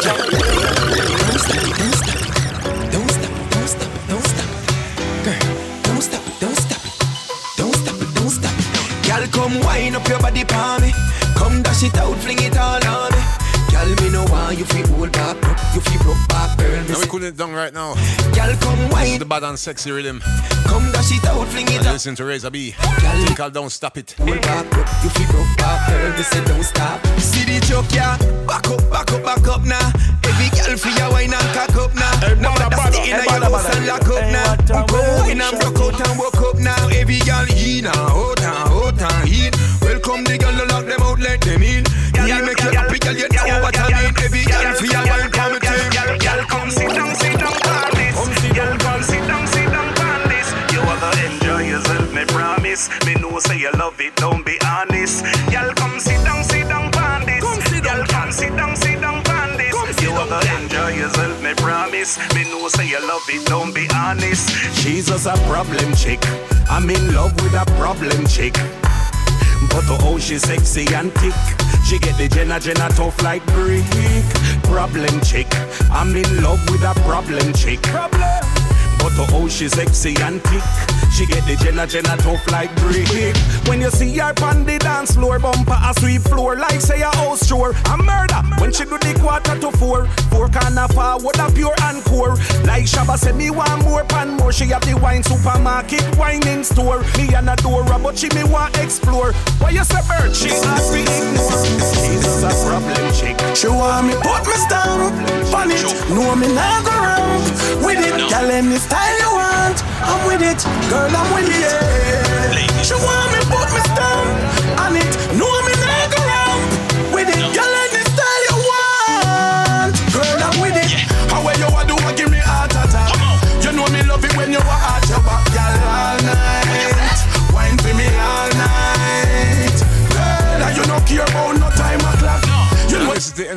[2.93, 4.49] Don't stop, don't stop, don't stop.
[5.25, 5.41] Girl,
[5.83, 6.81] don't stop don't stop.
[7.57, 8.55] Don't stop don't stop.
[9.07, 10.93] Girl, come wind up your body for me.
[11.39, 13.23] Come dash it out, fling it all on me.
[13.71, 15.37] Girl, me know why you feel hold back,
[15.73, 16.83] you feel broke back, girl.
[16.89, 17.93] Now we cooling it down right now.
[18.35, 19.19] Girl, come wine.
[19.19, 20.19] The bad and sexy rhythm.
[20.67, 21.93] Come dash it out, fling it And out.
[21.93, 22.71] listen to Razor B.
[23.25, 24.15] Think I'll don't stop it.
[24.17, 24.65] Hold back,
[25.03, 26.11] you feel broke back, girl.
[26.17, 27.05] Me say don't stop.
[27.19, 28.17] See the joke, yeah.
[28.45, 29.91] Back up, back up, back up now.
[30.25, 32.35] Every girl for your wine and cock up now.
[32.35, 34.55] No matter stay in your house and lock up now.
[34.85, 36.87] Come wine and broke out and woke up now.
[36.89, 39.53] Every girl in and out and out and in.
[40.10, 41.86] Welcome the girl, lock them out, let them in.
[42.18, 44.10] Girl, make you happy, girl, you know what I mean.
[44.18, 46.26] Every girl wine, come and take.
[46.26, 48.18] Girl, come sit down, sit down, on this.
[48.57, 50.49] Girl, come sit down, sit down, on this.
[50.74, 52.89] You gonna enjoy yourself, me promise.
[53.05, 55.30] Me know say you love it, don't be honest.
[55.53, 57.45] Girl, come sit down, sit down, on this.
[57.78, 59.78] Girl, come sit down, sit down, on this.
[60.01, 62.18] You gonna enjoy yourself, me promise.
[62.34, 64.49] Me know say you love it, don't be honest.
[64.74, 66.26] She's just a problem chick.
[66.66, 68.57] I'm in love with a problem chick.
[69.70, 71.34] But oh, she's sexy and thick.
[71.86, 73.86] She get the Jenna Jenna tough like brick.
[74.63, 75.47] Problem chick.
[75.91, 77.82] I'm in love with a problem chick.
[77.84, 78.59] Problem.
[78.99, 80.63] But oh, she's sexy and thick.
[81.11, 83.07] She get the Jenna Jenna tough like brick.
[83.67, 87.09] When you see her on the dance floor, bumper a sweep floor like say a
[87.15, 87.73] house chore.
[87.91, 90.05] A murder when she do the quarter to four.
[90.31, 92.35] Four can of forward a pure and core.
[92.63, 94.51] Like Shabba said, me want more pan more.
[94.51, 97.01] She have the wine supermarket, whining store.
[97.17, 99.33] Me and a door, but she me want explore.
[99.59, 100.35] Why you say bird?
[100.35, 101.65] She hard to ignore.
[101.99, 103.37] She's a problem chick.
[103.55, 104.55] She want me put me
[105.53, 105.83] on it.
[106.09, 107.41] No, me not go wrong
[107.85, 108.15] with it.
[108.29, 110.59] Girl, any style you want, I'm with it.
[110.89, 112.85] Girl, I'm with it.
[112.85, 115.13] She want me put me stamp on it.
[115.37, 115.59] No,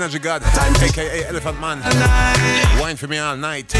[0.02, 1.78] God, aka Elephant Man.
[2.80, 3.72] Wine for me all night.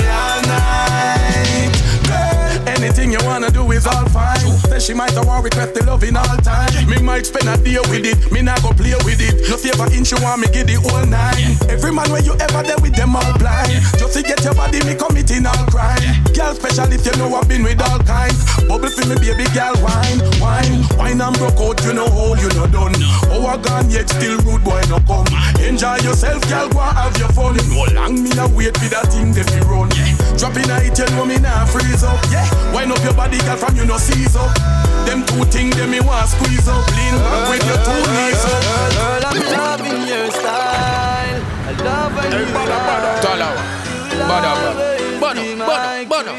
[2.65, 4.39] Anything you wanna do is all fine.
[4.71, 6.71] Say she might have want request the love in all time.
[6.89, 9.51] Me might spend a day with it, me not go play with it.
[9.51, 11.59] No favor inch you want me get the whole nine.
[11.69, 13.83] Every man where you ever there with them all blind.
[13.99, 16.23] Just to get your body, me committing all crime.
[16.35, 18.39] Girl, special if you know I've been with all kinds.
[18.71, 21.83] Bubble for me, baby girl, wine, wine, wine and broke out.
[21.83, 22.95] You know hole, you know done.
[23.35, 25.27] Oh, I gone yet still rude boy no come.
[25.59, 27.57] Enjoy yourself, girl, go and have your fun.
[27.57, 29.89] You know long me a wait for that thing that you run.
[30.37, 32.21] Drop in a hit, you know me now freeze up.
[32.29, 32.45] Yeah,
[32.77, 34.53] wind up your body, girl, from you no seize up.
[35.09, 36.85] Them two things, them me want squeeze up.
[36.93, 38.61] Lean back with your two knees up.
[38.93, 41.41] Girl, I'm loving your style.
[41.65, 43.17] I love when you lie.
[43.25, 43.81] Talawah.
[44.29, 44.53] Bada,
[45.17, 46.33] bada, bada, bada.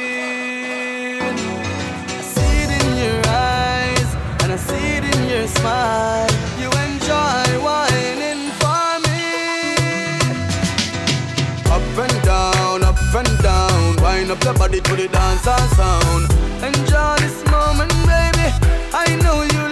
[2.05, 4.09] I see it in your eyes,
[4.45, 6.52] and I see it in your smile.
[14.33, 16.25] Up your body to the dance sound.
[16.63, 18.49] Enjoy this moment, baby.
[18.91, 19.62] I know you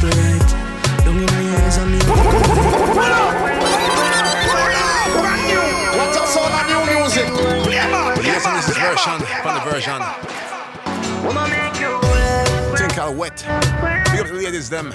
[0.00, 0.48] breast till your nipple right.
[1.04, 1.30] Down in your
[1.60, 1.98] eyes and me.
[5.98, 7.28] What's up, sound of new music?
[8.24, 10.00] Yes, and this is version, from the version.
[12.76, 13.44] Think I'll wet.
[14.10, 14.92] Big up the ladies, them.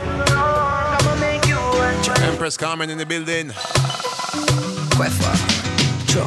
[2.23, 3.49] Empress Carmen in the building.
[4.95, 5.35] Queffa.
[6.07, 6.25] Cho.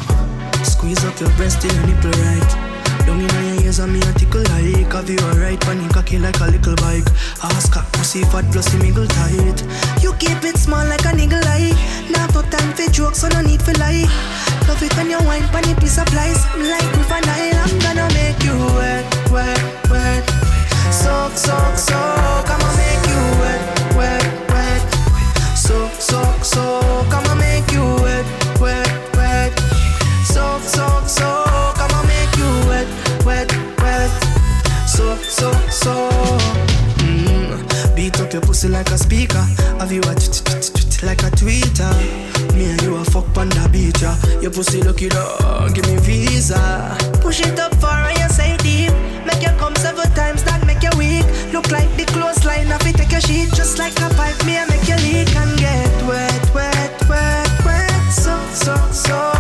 [0.64, 2.67] Squeeze up your breast till your nipple right.
[3.08, 4.92] Down in your ears and me a tickle like.
[4.92, 7.08] Have you alright, panic cocky like a little bike.
[7.42, 9.64] Ask her, pussy fat plus the mingle tight.
[10.02, 11.72] You keep it small like a niggle eye
[12.12, 14.04] Now no time for jokes, so no need for lie.
[14.68, 16.44] Love it when you wine, pan piece of lies.
[16.60, 20.24] Like with an Nile, I'm gonna make you wet, wet, wet.
[20.92, 22.87] Soak, soak, soak, I'ma make
[38.58, 39.46] pussy like a speaker.
[39.78, 40.14] Have you a
[41.06, 41.94] like a tweeter?
[42.56, 46.58] Me and you a fuck panda beat ya Your pussy lucky dog, give me visa.
[47.20, 48.90] Push it up far and you say deep
[49.24, 51.26] Make you come several times, that make you weak.
[51.52, 54.68] Look like the clothesline, if it take your sheet Just like a pipe, me and
[54.68, 58.10] make you leak And get wet, wet, wet, wet.
[58.10, 59.37] So, so, so,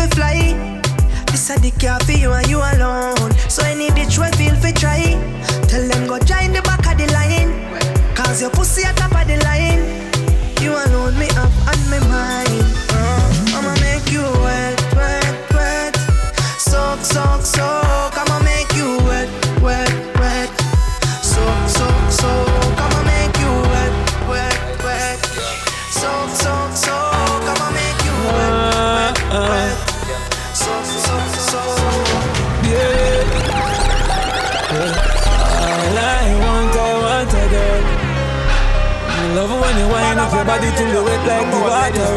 [0.00, 0.82] fi fly.
[1.26, 3.30] This a the car for you and you alone.
[3.48, 5.02] So any bitch will feel fi try
[5.68, 7.50] Tell them go join the back of the line.
[8.14, 10.09] Cause your pussy at top of the line
[40.50, 42.08] body till you wet like the water.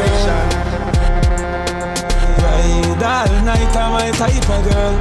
[2.42, 4.94] Ride all night, I'm my type of girl.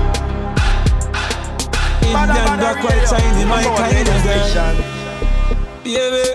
[2.06, 4.76] Indian black, white, shiny, my kind of girl.
[5.84, 6.26] Baby,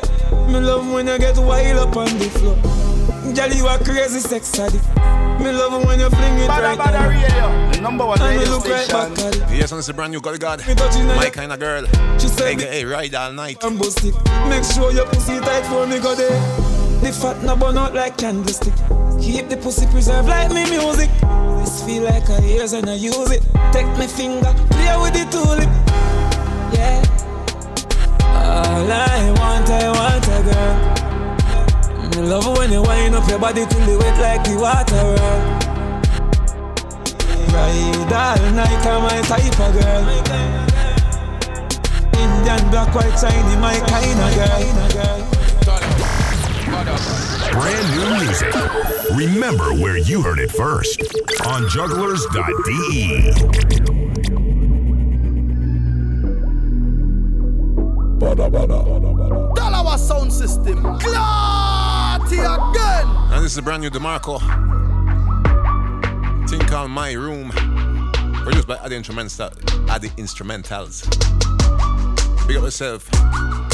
[0.51, 2.57] me love when you get wild up on the floor.
[3.33, 4.85] Girl, you a crazy sex addict.
[5.39, 8.89] Me love when you fling it right Badda Radio, number one And radio look right
[8.89, 9.51] back.
[9.53, 10.67] Yes, and it's a brand new Gully God.
[10.67, 11.87] My kind of girl.
[12.19, 13.63] She said AKA Ride All Night.
[13.63, 14.15] and bust it.
[14.49, 16.68] Make sure your pussy tight for me go there.
[17.01, 18.75] The fat no burn out like candlestick.
[19.21, 21.11] Keep the pussy preserved like me music.
[21.59, 23.43] This feel like a years and I use it.
[23.73, 25.71] Take my finger, play with the tulip.
[26.75, 27.03] Yeah,
[28.79, 30.75] Girl, I want, I want a girl.
[32.11, 35.17] Me love when you wind up your body till it wet like the water.
[37.53, 40.05] Ride all night, I'm my type of girl.
[42.21, 45.38] Indian black, white, shiny, my kind of girl.
[47.53, 48.55] Brand new music.
[49.15, 51.01] Remember where you heard it first
[51.47, 53.33] on jugglerz.de.
[59.55, 60.83] Dollar sound system.
[60.99, 63.07] Clarty again.
[63.33, 64.39] And this is a brand new DeMarco.
[66.49, 67.51] Thing called My Room.
[68.43, 69.51] Produced by Adi Instrumental,
[69.91, 71.07] Adi Instrumentals.
[72.47, 73.68] Big up yourself.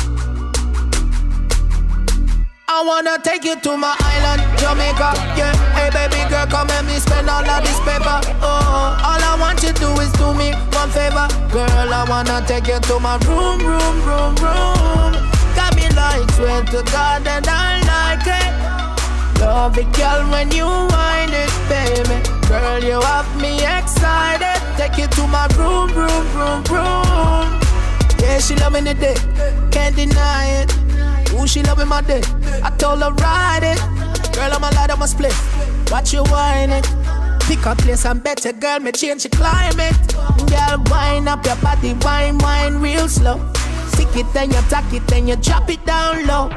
[2.77, 5.15] I wanna take you to my island, Jamaica.
[5.39, 8.19] Yeah, hey baby girl, come and me spend all of this paper.
[8.43, 11.71] Oh, all I want you to do is do me one favor, girl.
[11.71, 15.15] I wanna take you to my room, room, room, room.
[15.55, 18.51] Got me like swear to God and I like it.
[19.39, 22.19] Love it, girl, when you wind it, baby.
[22.51, 24.59] Girl, you have me excited.
[24.75, 27.47] Take you to my room, room, room, room.
[28.19, 29.15] Yeah, she loving it, day.
[29.71, 30.75] can't deny it.
[31.35, 32.23] Ooh, she loving my day.
[32.65, 33.81] I told her ride it.
[34.35, 35.35] Girl, I'm a lad, I'm a split.
[35.91, 36.89] Watch you whine it.
[37.41, 39.95] Pick a place and better, girl, me change the climate.
[40.49, 43.39] Girl, wind up your body, wine, wine real slow.
[43.89, 46.51] Stick it, then you tack it, then you drop it down low.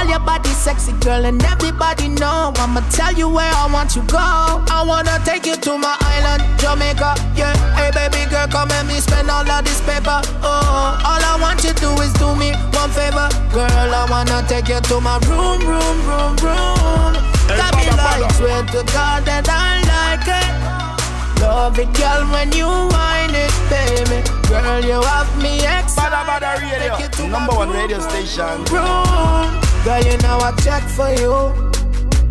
[0.00, 2.54] Girl, your body sexy, girl, and everybody know.
[2.56, 4.16] I'ma tell you where I want you go.
[4.16, 7.20] I wanna take you to my island, Jamaica.
[7.36, 10.24] Yeah, hey baby girl, come and me spend all of this paper.
[10.40, 13.68] Oh, all I want you to do is do me one favor, girl.
[13.68, 17.12] I wanna take you to my room, room, room, room.
[17.52, 21.44] Got me like swear to God that I like it.
[21.44, 24.24] Love it, girl, when you whine it, baby.
[24.48, 26.08] Girl, you have me excited.
[26.08, 28.64] Badda Badda Radio, number one radio station.
[28.72, 29.69] Room.
[29.84, 31.70] Girl, you know I check for you.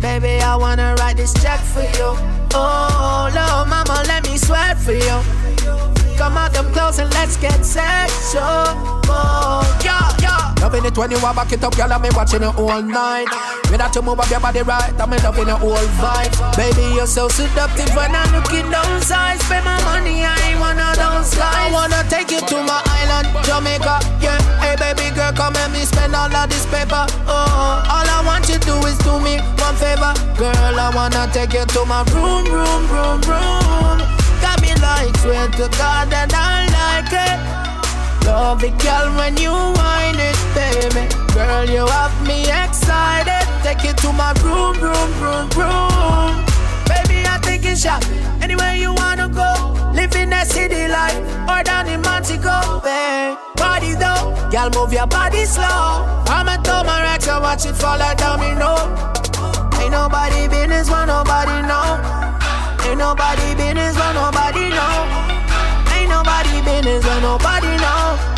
[0.00, 2.16] Baby, I wanna write this check for you.
[2.54, 5.20] Oh, Lord, mama, let me sweat for you.
[6.16, 8.42] Come out them clothes and let's get sexual.
[9.08, 10.19] Oh, yeah.
[10.60, 11.92] Loving it when you are back it up, girl.
[11.92, 13.28] I'm watching it all night.
[13.70, 16.34] Me that you move up your body right, I'm loving the whole vibe.
[16.58, 19.40] Baby, you're so seductive when I'm looking those eyes.
[19.46, 21.54] Spend my money, I ain't of those guys.
[21.54, 24.02] I wanna take you to my island, Jamaica.
[24.18, 27.06] Yeah, hey baby girl, come and me spend all of this paper.
[27.30, 30.74] Oh, all I want you to do is do me one favor, girl.
[30.76, 33.96] I wanna take you to my room, room, room, room.
[34.42, 37.69] Got me like swear to God that I like it.
[38.26, 41.08] Love it, girl, when you whine it, baby.
[41.34, 43.44] Girl, you have me excited.
[43.62, 46.44] Take you to my room, room, room, room.
[46.86, 48.10] Baby, I think it's shopping.
[48.42, 49.52] Anywhere you wanna go.
[49.92, 51.18] Live in that city life
[51.48, 53.36] or down in Montego Bay.
[53.56, 56.06] Party though, girl, move your body slow.
[56.26, 58.76] I'm a throw my racks and watch it fall like domino.
[59.80, 61.98] Ain't nobody business, want nobody know.
[62.86, 64.94] Ain't nobody business, want nobody know.
[65.94, 67.59] Ain't nobody business, want nobody.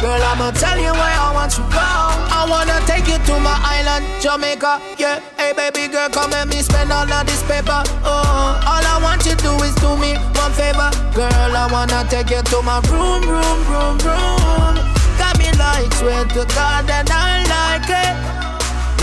[0.03, 1.79] Girl, I'ma tell you where I want you go.
[1.79, 4.83] I wanna take you to my island, Jamaica.
[4.99, 7.87] Yeah, hey baby girl, come and me spend all of this paper.
[8.03, 11.53] Oh, all I want you to do is do me one favor, girl.
[11.55, 14.75] I wanna take you to my room, room, room, room.
[15.23, 18.15] Got me like swear to God that I like it.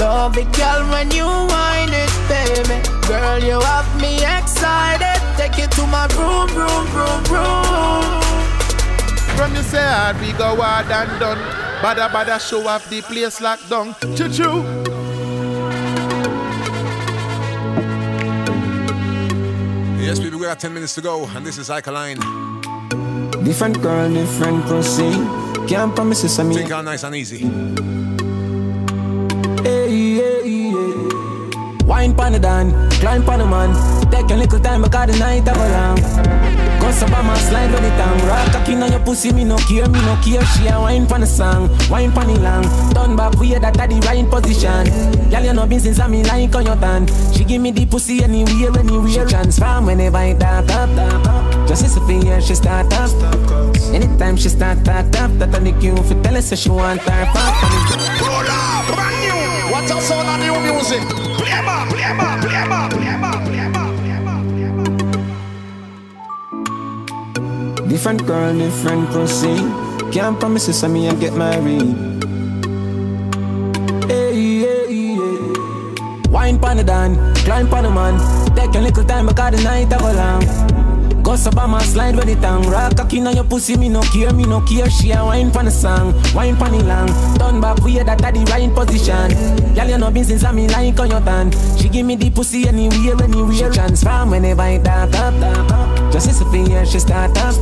[0.04, 2.84] Love it, girl, when you whine it, baby.
[3.08, 5.16] Girl, you have me excited.
[5.39, 8.28] Take you to my room, room, room, room.
[9.39, 11.37] From you say hard, we go hard and done.
[11.79, 13.95] Bada bada show off the place locked down.
[14.17, 14.63] Choo choo.
[20.03, 22.19] Yes, people, we got 10 minutes to go, and this is Alkaline.
[23.45, 25.09] Different girl, different pussy.
[25.69, 26.51] Can't promise you some.
[26.51, 27.47] Think all nice and easy.
[29.63, 31.85] Hey, hey, hey.
[31.85, 33.71] Wine pan the dan, climb pan the man.
[34.11, 36.49] Take a little time because the night have a long.
[36.80, 38.27] Cause up on my slide on the tongue.
[38.27, 40.43] Rock cocky on your pussy, me no care, me no care.
[40.45, 42.63] She a wine pan the song, wine pan the long.
[42.93, 44.86] Turn back way that at the right position.
[45.30, 47.07] Girl, you know been since I'm like on your tan.
[47.34, 49.09] She give me the pussy anywhere, anywhere.
[49.09, 51.67] She transform whenever it dark up, dark up.
[51.67, 53.11] Just as a fear, she start up.
[53.93, 57.01] Anytime she start that up, that on the cue for tell her say she want
[57.01, 57.53] her pop.
[58.21, 59.71] Roll up, brand new.
[59.71, 61.01] What's up, sound of new music?
[61.38, 62.28] Play ma, play ma,
[68.00, 69.58] Different girl, different pussy.
[70.16, 71.97] Can't promise you some me I get married.
[74.08, 76.32] Hey, hey, hey.
[76.32, 78.16] Wine pan the dan, climb pan the man.
[78.56, 81.24] Take a little time because the night have a long.
[81.26, 82.64] Cause Obama slide with it tongue.
[82.70, 84.89] Rock cocky on your pussy, me no care, me no care.
[84.89, 87.10] She a wine pan the song, wine pan the long.
[87.38, 89.76] Turn back, we that at the right position.
[89.76, 91.52] Girl, you know business, I me like on your tan.
[91.78, 93.74] She give me the pussy anywhere, anywhere.
[93.74, 95.78] She transform whenever I dark up.
[96.12, 97.55] Just as a finger, she start up.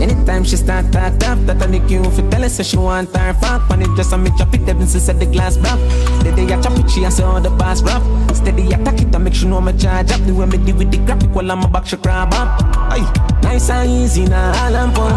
[0.00, 3.14] Anytime she start talk up, that on the cue for tell her so she want
[3.16, 3.68] her fuck.
[3.68, 5.78] When it just a me chop it, she said the glass block.
[6.22, 8.02] The day I chop it, she say all the boss rap.
[8.34, 10.20] Steady attack it, I make sure no me charge up.
[10.26, 12.60] The way me deal with the graphic while I'm a back, she crab up.
[12.92, 13.32] Aye.
[13.42, 15.10] Nice and easy now, all and pull.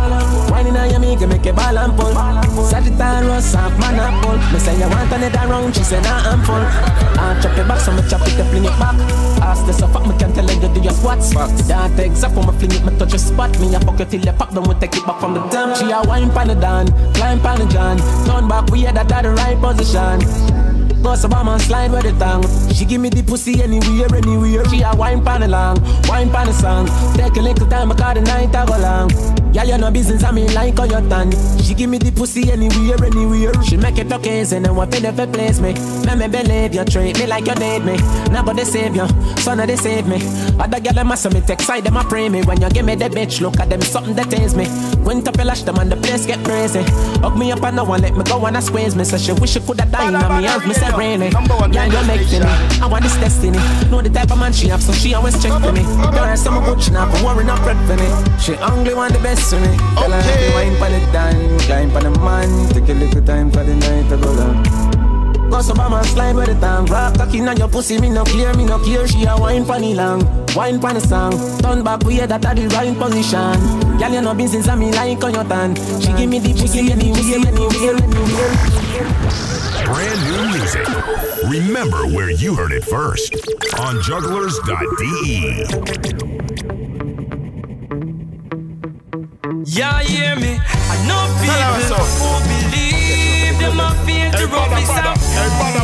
[0.51, 2.13] Whining on your make a ball and pull.
[2.65, 4.37] Sagittarius, half man and pull.
[4.51, 6.55] Me say you want another round, she say nah I'm full.
[6.55, 9.34] I chop it back, so me chop it, fling it back.
[9.65, 11.33] The so fuck, me can tell you do your squats.
[11.67, 13.59] That exact when me fling it, me touch your spot.
[13.59, 15.75] Me a fuck you till you pop, then we take it back from the damn.
[15.75, 17.97] She a wine pan the dan, climb pan the john.
[18.25, 20.21] Turn back, we had that at the right position.
[21.01, 22.43] Boss a bomb and slide with the tongue.
[22.73, 24.65] She give me the pussy anywhere, anywhere.
[24.69, 26.87] She a wine pan along, wine pan the song.
[27.15, 29.44] Take a little time, because the night I go long.
[29.55, 31.31] Yeah, you know business, I mean like on your tongue.
[31.63, 33.53] She give me the pussy anywhere, anywhere.
[33.63, 35.71] She make it look easy, and what pay for place me.
[36.03, 37.95] Let me believe you, treat me like you need me.
[38.33, 40.19] Nobody save you, son of they save me.
[40.59, 42.43] Other girl them must me take side, them a pray me.
[42.43, 44.67] When you give me the bitch, look at them, something that taste me.
[45.05, 46.83] Went up and lash them and the place get crazy.
[47.23, 49.05] Hug me up and no one let me go and I squeeze me.
[49.05, 51.29] So she wish she coulda died on me hands, me say really.
[51.71, 52.51] Yeah, you're making me.
[52.83, 53.57] I want this destiny.
[53.89, 55.83] Know the type of man she have, so she always check for me.
[56.11, 58.09] There are some good she not for worry, not fret for me.
[58.37, 59.77] She only want the best for me.
[59.95, 62.69] Tell her to wine for the time, climb for the man.
[62.73, 64.63] Take a little time for the night to go down.
[65.49, 68.23] Go so by my slide with the tongue Rock cocky on your pussy, me no
[68.23, 70.25] clear, me no clear She a wine funny long,
[70.55, 73.59] wine pan the song Turn back, we hear that at the right position
[73.99, 76.91] Girl, you know business, I me like on your tan She give me the pussy
[76.91, 78.55] anywhere, anywhere, anywhere
[79.85, 80.87] Brand new music.
[81.47, 83.35] Remember where you heard it first
[83.77, 85.55] on jugglerz.de.
[89.75, 90.57] Yeah, hear me.
[90.63, 95.19] I know people who believe them a feel the roughest out.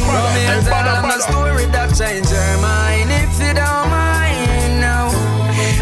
[0.07, 5.11] Romance and a story that change your mind if you don't mind now.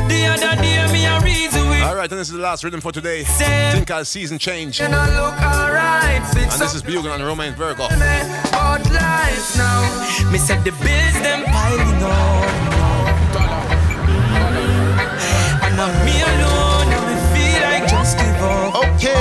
[0.10, 2.92] The other day me a reason with Alright, and this is the last rhythm for
[2.92, 3.26] today.
[3.26, 4.82] Think our season change.
[4.82, 6.26] and I look alright.
[6.36, 7.86] And this is Bugle on Romain Virgo.
[7.86, 10.32] about life now.
[10.32, 12.50] Me said the bills them piling up.
[15.62, 16.59] And not me alone,
[19.00, 19.16] Okay.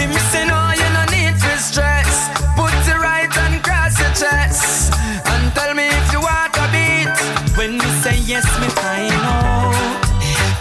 [0.00, 2.32] Him say no, you no need for stress.
[2.56, 4.94] Put it right and cross your chest.
[5.28, 7.12] And tell me if you want a beat.
[7.58, 9.76] When me say yes, me find out.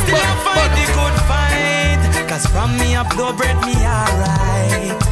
[0.00, 5.11] Still I fight the good fight Cause from me up bread me alright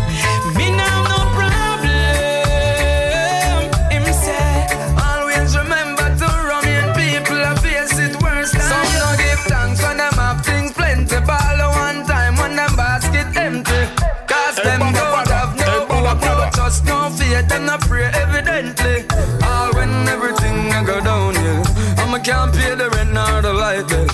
[17.91, 19.05] faith pray evidently
[19.43, 21.63] All when everything I go down, yeah
[21.99, 24.07] I'ma can't pay the rent nor the light bill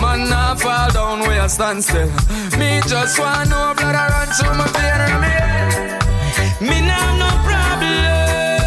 [0.00, 2.08] Man not fall down where I stand still.
[2.58, 6.02] Me just want no blood I run through my vein and me head.
[6.60, 8.61] Me have no problem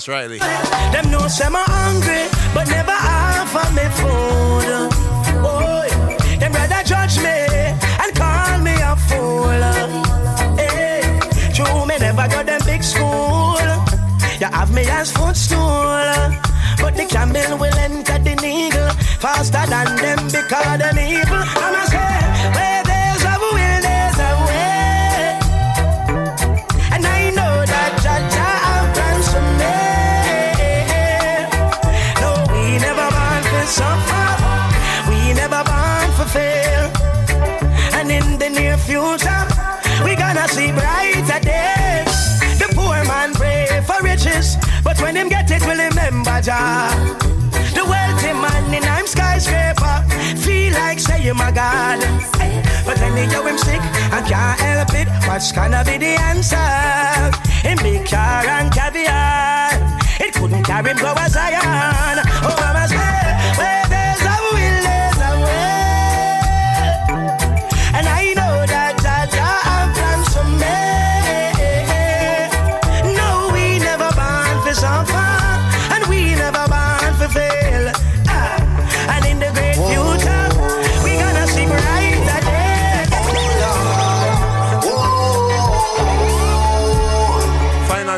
[0.00, 0.38] Tarrus Riley.
[0.38, 4.88] Them know say me hungry, but never offer me food.
[5.44, 5.84] Oh,
[6.38, 9.50] them rather judge me and call me a fool.
[10.56, 11.20] Hey,
[11.52, 13.58] true, me never got them big school.
[14.40, 15.58] You have me as footstool,
[16.80, 18.90] but the camel will enter the needle
[19.20, 21.59] faster than them because them evil.
[46.42, 46.88] Jah.
[47.74, 50.04] The wealthy man in I'm skyscraper
[50.40, 52.00] feel like say you my God.
[52.40, 56.16] Eh, but when they go him sick and can't help it, what's gonna be the
[56.16, 56.56] answer?
[57.68, 59.68] In big car and caviar,
[60.18, 61.60] it couldn't carry him go a Zion.
[62.42, 63.19] Oh, mama say,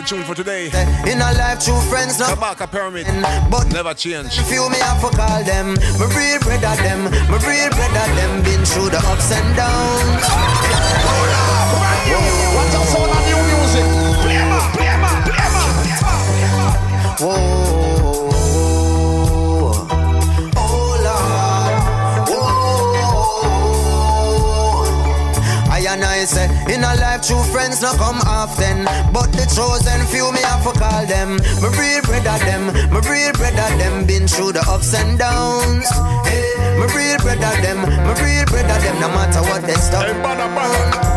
[0.07, 0.67] tune for today.
[1.11, 3.07] In a life, true friends not Kabaka Pyramid.
[3.51, 4.39] But never change.
[4.51, 5.75] Feel me, I for call them.
[5.99, 7.11] My real brother them.
[7.31, 8.43] My real brother them.
[8.43, 10.25] Been through the ups and downs.
[12.55, 13.87] Watch out, sound of new music.
[14.23, 17.21] Play 'em up, play 'em up, play 'em up.
[17.21, 17.72] Whoa.
[26.83, 28.85] In a life, true friends not come often.
[29.15, 31.39] But the chosen few, me have to call them.
[31.63, 34.07] My real brother them, my real brother them.
[34.07, 35.87] Been through the ups and downs.
[36.27, 36.43] Hey,
[36.79, 38.97] my real brother them, my real brother them.
[38.99, 40.03] No matter what they stop.
[40.03, 40.19] Hey,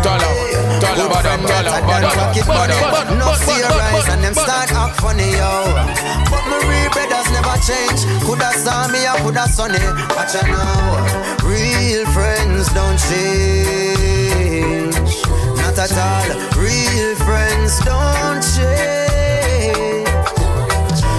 [0.05, 0.29] dollar,
[0.81, 2.77] dollar, Good friend better than pocket money.
[3.17, 5.49] No see your rise and them start act funny, yo.
[6.29, 8.01] But my real brothers never change.
[8.21, 9.81] Coulda saw me or coulda sunny.
[10.13, 11.41] Watch out now.
[11.41, 14.24] Real friends don't change.
[15.85, 16.59] At all.
[16.59, 19.24] Real friends don't change.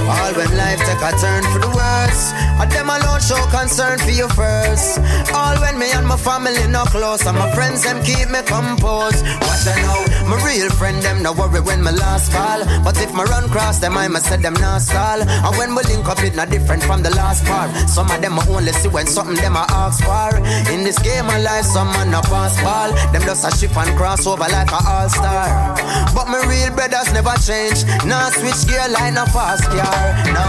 [0.07, 2.33] All when life take a turn for the worse.
[2.63, 4.99] And them alone show concern for you first.
[5.35, 7.27] All when me and my family no close.
[7.27, 9.27] And my friends them keep me composed.
[9.43, 10.01] Watch I know.
[10.31, 12.63] My real friend them no worry when my last fall.
[12.85, 15.21] But if my run cross them, I must say them not stall.
[15.23, 17.71] And when we link up, it not different from the last part.
[17.89, 20.39] Some of them I only see when something them I ask for.
[20.73, 22.93] In this game of life, some man no pass ball.
[23.13, 25.75] Them just a shift and cross over like a all star.
[26.15, 27.85] But my real brothers never change.
[28.07, 29.96] Now switch gear line a fast car.
[30.39, 30.49] No,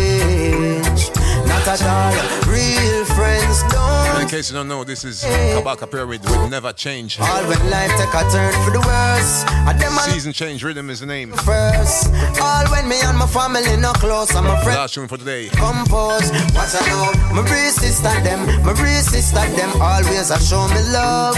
[1.47, 2.13] Not at all.
[2.51, 3.94] Real friends don't
[4.25, 7.19] In case you don't know, this is Kabaka Pyramid with Never Change.
[7.19, 9.45] All when life take a turn for the worse.
[9.69, 11.31] A Season Change Rhythm is the name.
[11.31, 12.09] first.
[12.41, 14.33] All when me and my family no close.
[14.33, 15.49] And my friends Last tune for today.
[15.49, 16.31] compose.
[16.57, 20.81] What I know, my real sister them, my real sister them always a show me
[20.89, 21.37] love.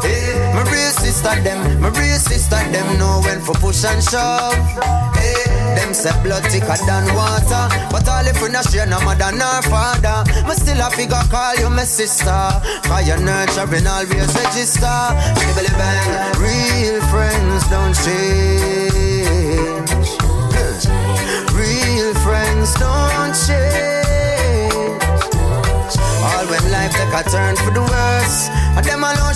[0.00, 4.54] Hey, my real sister them, my real sister them know when for push and shove.
[5.18, 9.32] Hey, them say blood thicker than water, but all if we not share no mother
[9.32, 12.40] nor father, me still a figure call you my sister.
[12.84, 15.00] Cause your nurturing always register.
[15.38, 16.10] Shibbly bang,
[16.40, 19.09] real friends don't change.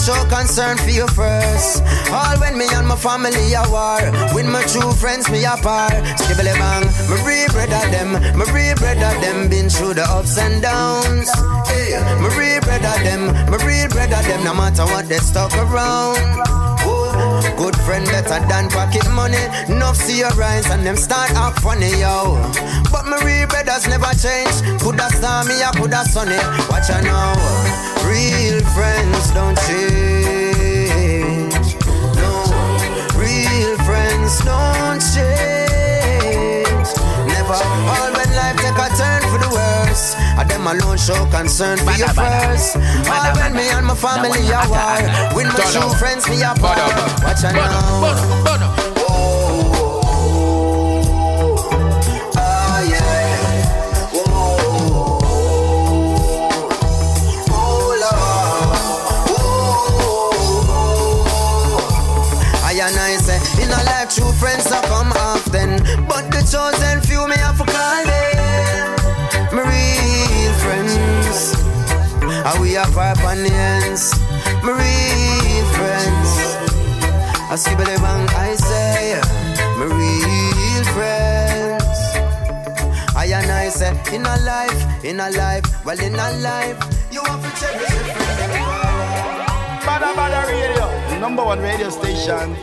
[0.05, 1.83] Show concern for you first.
[2.13, 5.97] All when me and my family are war, with my true friends me apart.
[6.21, 10.61] Skibbly bang, my real brother them, my real brother them been through the ups and
[10.61, 11.33] downs.
[11.69, 16.21] Hey, my real brother them, my real brother them, no matter what they stuck around.
[17.57, 19.41] Good friend better than pocket money.
[19.69, 22.37] Enough see your rise and them start act funny, yo.
[22.93, 24.53] But my real brothers never change.
[24.83, 26.37] Coulda star me or coulda sunny.
[26.69, 27.33] Watch I know.
[28.05, 28.43] Real
[28.75, 31.55] friends don't change.
[32.18, 32.31] No,
[33.14, 36.89] real friends don't change.
[37.31, 37.55] Never.
[37.55, 40.16] All when life take a turn for the worse.
[40.18, 42.77] And them alone show concern for you first.
[43.09, 44.99] All when me and my family are war.
[45.35, 46.79] With my true friends me apart.
[47.22, 48.84] Watch I know.
[64.15, 65.83] True friends don't come often.
[66.07, 68.95] But the chosen few, me have to call them.
[69.51, 71.59] My real friends.
[72.47, 74.15] Are we are companions?
[74.62, 76.31] My real friends.
[77.51, 79.21] I skip it bang, I say,
[79.79, 81.83] my real friends.
[83.17, 86.79] I and I say, in a life, in a life, well, in a life,
[87.11, 88.62] you have to cherish friends.
[89.85, 92.57] Badda Badda Radio, number one radio station